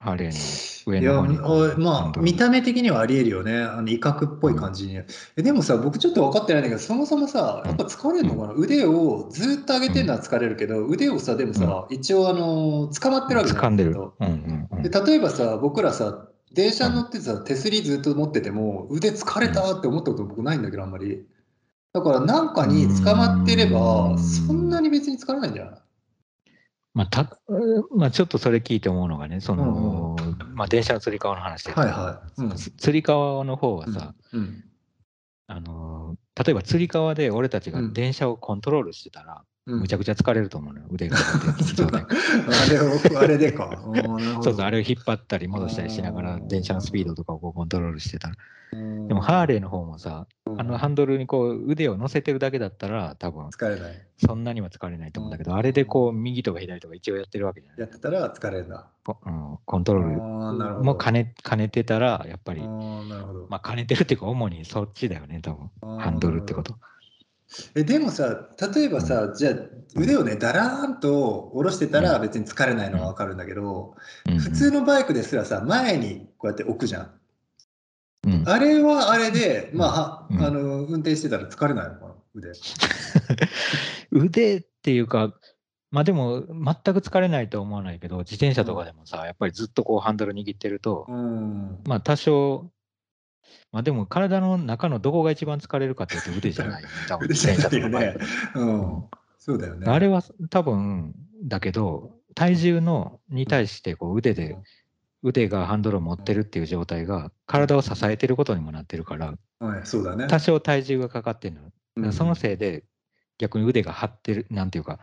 [0.02, 1.84] ハーレーの上の方に。
[1.84, 3.62] まあ、見た目的にはありえるよね。
[3.62, 4.98] あの威嚇っぽい感じに。
[4.98, 5.04] う
[5.40, 13.94] ん、でもさ、僕ちょっと分かってないんだけど、そもそもさ、やっぱ疲れるのかな、うん、腕をずっと上げてるのは疲れるけど、うん、腕をさ、でもさ、一応、あの、捕まってるわけだ、掴んでる、
[14.82, 14.88] で。
[14.88, 21.24] 例えばさ、僕らさ、電車乗ってさ、手すりずっと持ってても、腕疲れたって思ったこと僕ないんだけど、あんまり。
[21.92, 25.74] だから、なんかに捕まってれば、そんなに別に疲れないんじゃない？
[26.94, 27.38] まあた
[27.96, 32.42] まあ、ちょっとそれ聞いて思うのがね、その、うんうん、まあ、電車のつり革の話で、はいはい。
[32.42, 34.40] うん、つり革の方はさ、うん。
[34.40, 34.64] うん、
[35.46, 43.78] あの例えばつり革で俺たちが電車をコントロールしてたら、むちゃくちゃ疲れると思うのよ、腕が あれを、あれでか。
[44.42, 48.34] そうそう、あれを引っ張ったり戻したりしながら、電車のスピードとかをこうコントロールしてたら。
[48.72, 48.78] で
[49.14, 54.06] も、ハーレーの方もさ、あのハンドルにこう腕を乗せてるだけだったら、多分疲れない。
[54.16, 57.80] そんなには疲れないと思うんだけど、あれでこう、右とか左とか一応やってるわけじゃない。
[57.80, 58.88] やってたら疲れるんだ。
[59.26, 66.74] うん、コントロールも兼ね兼ねてたら、やっぱり、まあ兼ねてるっていうか、主にそっちだよね、多分ハンドルってこと。
[67.74, 69.54] えでもさ例えばさ、うん、じゃあ
[69.96, 73.94] 腕をねだらーんと下ろしてたら別に疲れないのは分かるんだけど、
[74.26, 77.10] うん、普通のバイクですらさ前にこうやって置くじゃん。
[78.24, 82.52] うん、あれはあれで、まあ、あの運転してたら疲れないのかな腕。
[84.12, 85.34] 腕っていうか
[85.90, 86.54] まあでも全
[86.94, 91.06] く疲れないとは思わないけど自転車とかでもさやっぱりずっとこうハンドル握ってると、
[91.84, 92.70] まあ多少
[93.72, 96.84] まあでも体の中のどこが一番疲れるかっていうと腕じゃない。
[97.22, 98.16] 腕じゃないよね。
[98.54, 99.04] うん。
[99.38, 99.90] そうだよね。
[99.90, 104.56] あれは多分だけど体重のに対してこう腕で、
[105.22, 110.26] 腕がハンドルを持ってるっていう状態が体を支えてることにもなってるから、はい、そうだね。
[110.26, 111.72] 多少体重がかかってるの。
[111.96, 112.84] うん、そのせいで
[113.38, 114.98] 逆に腕が張ってる、なんていうか、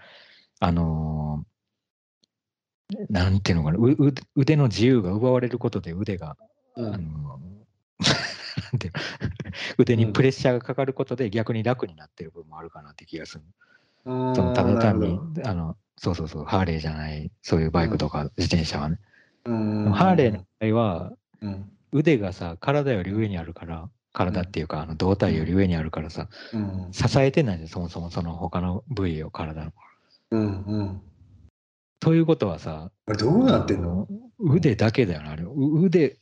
[0.59, 3.77] あのー、なんていうのかな、
[4.35, 6.35] 腕の自由が奪われることで腕が、
[6.75, 7.39] うん、あの
[8.72, 8.91] なんて
[9.78, 13.43] 腕にプレッシャーがかかることで逆に楽になってる部分もあるかなって気がする。
[14.05, 18.99] そのただ単にあのそうそうそうハーレーじゃないそういうバイクとか自転車はね。
[19.45, 21.13] ハーレーの場合は、
[21.91, 26.30] 腕がさ体より上にあるから体っていうかあの胴体より上にあるからさ、
[26.91, 29.72] 支えてないんそもそもその他の部位を体の。
[30.32, 31.01] うんうん、
[31.99, 34.07] ということはさどうなってんの？
[34.39, 35.43] 腕だけだよなあれ。
[35.43, 36.17] 腕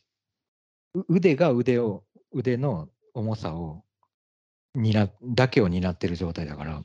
[1.10, 2.04] 腕が腕を
[2.38, 3.84] 腕の重さを
[4.76, 6.84] 担だけを担ってる状態だから。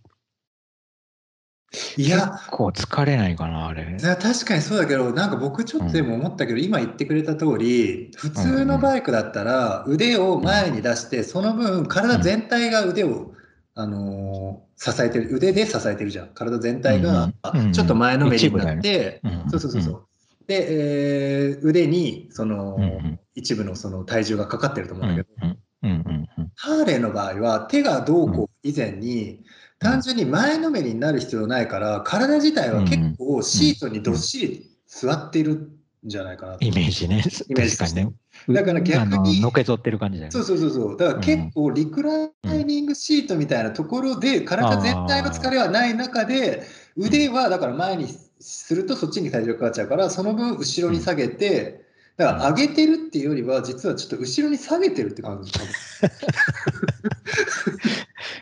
[1.99, 2.31] いや。
[2.31, 3.97] 結構疲れないかなあれ。
[4.01, 13.35] いや確かにそうだけどなんか僕ちょっとでも思ったけど、うん、今言ってくれた通り普通のバイクだったら腕を前に出して、うん、その分体全体が腕を、
[13.75, 16.29] あのー、支えてる腕で支えてるじゃん。
[16.29, 17.31] 体全体が、
[17.73, 20.07] ちょっと前のめりになって、ね、そうそうそうそう。
[20.47, 25.57] で、えー、腕にその、うんうん、一部のその体重がかかってると思うんだけど、
[26.57, 29.45] ハーレーの場合は手がどうこう以前に、
[29.79, 35.69] 単純に前のめりになる必要ないから体自体は結構シートにどっしり座っているん
[36.05, 37.25] じゃないかなイメージね。
[37.49, 38.13] イメージ確かにね。
[38.49, 39.41] だから逆に。
[39.41, 40.33] のけぞってる感じだよね。
[40.33, 40.97] そうそうそうそう。
[40.97, 46.65] だから結構リクライニングシートみたいなところで体全体の疲れはない中で
[46.97, 48.07] 腕はだから前に
[48.41, 51.82] するとそっちに体重がかかっちゃうからその分後ろに下げて、
[52.17, 55.53] だから上げてるっていうよりは実はちょっと後ろに下げてるって感じ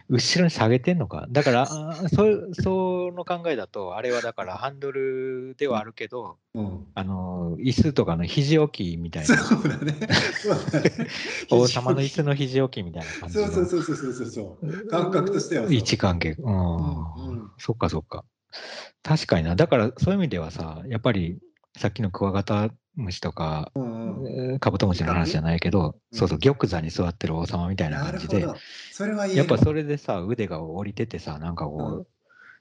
[0.08, 1.26] 後ろに下げてんのか？
[1.30, 9.36] だからそその考えだとあれはだからハンドルではあるけど、うん、あの椅子とかの肘置きみたいな。
[9.38, 9.94] そうだね。
[11.50, 14.88] 王様の椅子の肘置きみたいな感じそうそうそうそうそうそう。
[14.88, 16.34] 感覚としては位置関係。
[16.38, 18.24] うん、うん、そっかそっか。
[19.02, 19.54] 確かにな。
[19.54, 21.38] だからそういう意味ではさ、やっぱり
[21.78, 28.46] さっきのクワガタムシとか、うんカブトムシの話じゃないけど、うん、そうそう、玉座に座ってる王様みたいな感じで、
[28.92, 29.36] それはいい。
[29.36, 32.06] やっぱそれでさ、腕が降りててさ、なんかこ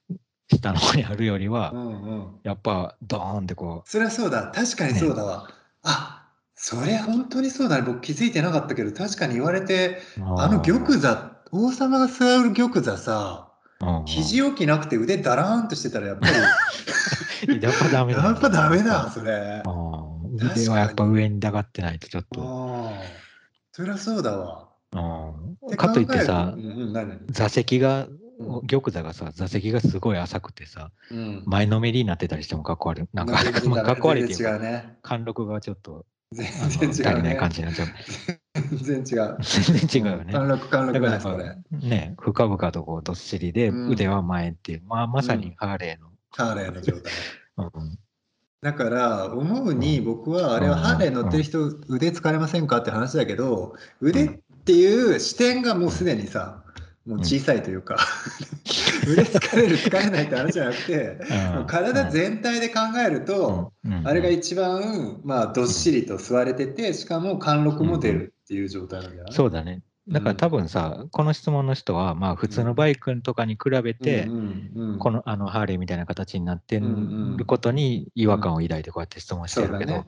[0.10, 0.18] う、うん、
[0.48, 3.90] 下の方にあるよりは、うんうん、やっぱドーンってこう。
[3.90, 5.48] それはそうだ、確かにそうだわ。
[5.48, 13.50] ね、あそれ本当にそうだね、僕気づいてなかったけど、確かに言われて、あの玉座、王様が座る玉座さ、
[14.06, 16.34] 肘置きなくて腕だらーんとしてたらやっぱり
[17.62, 18.24] やっぱダメだ。
[18.24, 19.64] やっぱダメだ、それ。
[20.42, 22.92] 腕はやっぱ上にだがってないとちょっと。
[23.72, 24.70] そりゃそうだわ。
[25.78, 26.56] かといってさ、
[27.30, 28.08] 座席が、
[28.68, 30.92] 玉座がさ、座席がすごい浅くてさ、
[31.46, 33.06] 前のめりになってたりしてもかっこ悪い。
[33.14, 33.34] なんか、
[33.84, 34.60] かっこ悪いっていうか、
[35.02, 37.88] 貫禄がちょっと全然違う、ね、足りない感じになっちゃう。
[38.78, 39.38] 全然違う。
[39.42, 40.34] 全然違うよね。
[40.34, 46.10] 貫禄、貫禄だからね、深々とこうどっしりで、腕は前っていう、まあまさにハーレーの。
[46.32, 47.12] ハーレーの状態。
[48.62, 54.30] だから思うに僕はあれはハーレー乗ってる人腕疲れませんかって話だけど腕っ
[54.66, 56.62] ていう視点がもうすでにさ
[57.06, 57.98] もう小さいというか、
[59.08, 61.18] うん、腕疲れる疲れないって話じゃなくて、
[61.58, 69.82] うん、体全体で考えると、うん、あれが一番、まあ、どっしりと座れててしかも貫禄も出るっていう状態なんだよそうだね
[70.12, 74.28] だから多分さ、この質問の人は、まあ普通のバイクとかに比べて、
[75.00, 80.06] このあのハーレーみたいな形になってることに違和感を抱いてこうやって質問してるけど、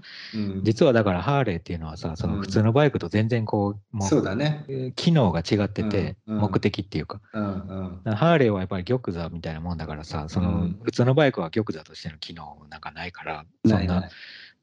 [0.64, 4.94] 実はだからハーレーっていうのはさ、その普通のバイクと全然こう、もうそうだね。
[4.96, 14.10] 機能が違ってて、目的っていうか、ハーレーはやっぱり玉座みたいなもんだからさ、その普通のバイクは玉座としての機能なんかないから、そんな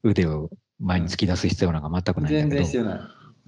[0.03, 2.89] 腕を前に突き出す必要なんか全くないんだけど。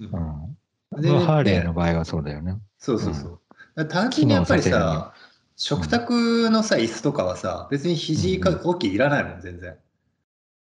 [0.00, 0.56] うん
[0.92, 2.58] ハーレーの場合はそうだよね。
[2.78, 3.40] そうそうそう。
[3.76, 5.14] うん、単純にやっぱりさ、
[5.56, 9.76] 食卓のさ、椅子とかはさ、別に肘か大きいいらないもん、全然。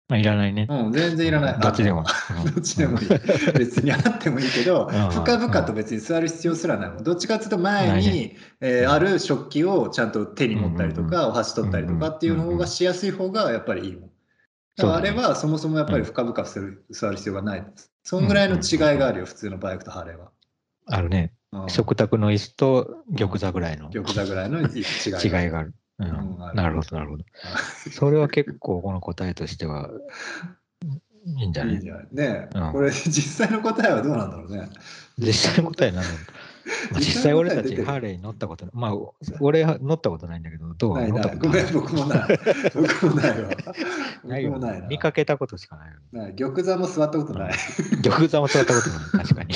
[0.09, 0.66] まあ、いらないね。
[0.68, 1.59] うん、全然いらない。
[1.59, 2.05] どっちでも。
[2.55, 3.09] どっちでもいい。
[3.59, 7.03] 別にあってもいいけど、深々と別に座る必要すらないもん。
[7.03, 14.11] どっちかっていうと前に、えある食器をちゃんと手に持ったりとか、お箸取ったりとかっていうの方がしやすい方がやっぱりいいもん。
[14.95, 17.73] あれはそもそもやっぱり深々する、座る必要がない。
[18.05, 20.30] そんぐらいの違いがあるよ、普通のバイクとハーレーは。
[20.86, 21.32] あるね。
[21.68, 23.90] 食卓の椅子と玉座ぐらいの。
[23.90, 24.66] 玉座ぐらいの違い
[25.22, 25.74] 違いがある。
[25.98, 26.07] うん、
[26.55, 27.24] なるほど、なるほど。
[27.92, 29.88] それは結構この答えとしては
[31.26, 31.74] いいんじゃない？
[31.74, 32.07] いいんじゃない？
[32.11, 34.68] ね、うん、これ実際の答えはどうなんだろうね。
[35.18, 36.16] 実際の答えなんだろ
[36.93, 36.95] う。
[36.99, 38.75] 実際俺たちハーレーに乗ったことない。
[38.75, 38.93] まあ、
[39.41, 41.73] 俺乗ったことないんだけど、どう乗ったことない。
[41.73, 42.39] 僕もない。
[42.75, 43.51] 僕もないわ。
[44.25, 44.81] ないよな。
[44.89, 46.37] 見かけたことしかないない。
[46.37, 47.53] 玉座も座ったことない。
[48.03, 49.25] 玉座も座ったことない。
[49.25, 49.55] 確かに。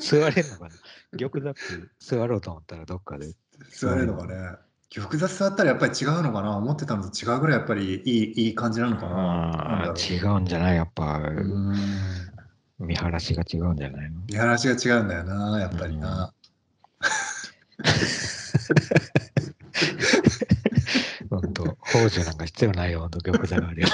[0.00, 0.70] 座れるのかな
[1.18, 1.60] 玉座って
[1.98, 3.34] 座ろうと思ったらどっかで。
[3.72, 4.34] 座れるのかね。
[4.92, 10.76] 玉座座ったらやっぱり違うのかな思ってたのと違うぐらいやっぱりいいいい感じなのかな違うんじゃない？
[10.76, 11.20] やっぱ。
[12.80, 14.20] 見晴らしが違うんじゃないの？
[14.28, 16.32] 見晴らしが違うんだよな、やっぱりな。
[21.30, 23.88] 本当、宝珠なんか必要ないよ、本当、玉座があるよ。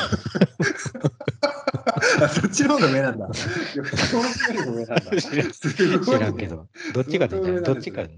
[2.22, 3.28] あそっちの方が上なんだ。
[3.28, 5.10] 玉座よりも上なんだ。
[5.20, 5.36] 知
[6.18, 8.16] らんけど、どっちかでいいどっちかで。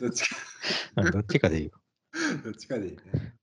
[0.00, 0.36] どっちか。
[1.12, 1.70] どっちかでいいよ。
[2.44, 3.33] どっちかでいいね。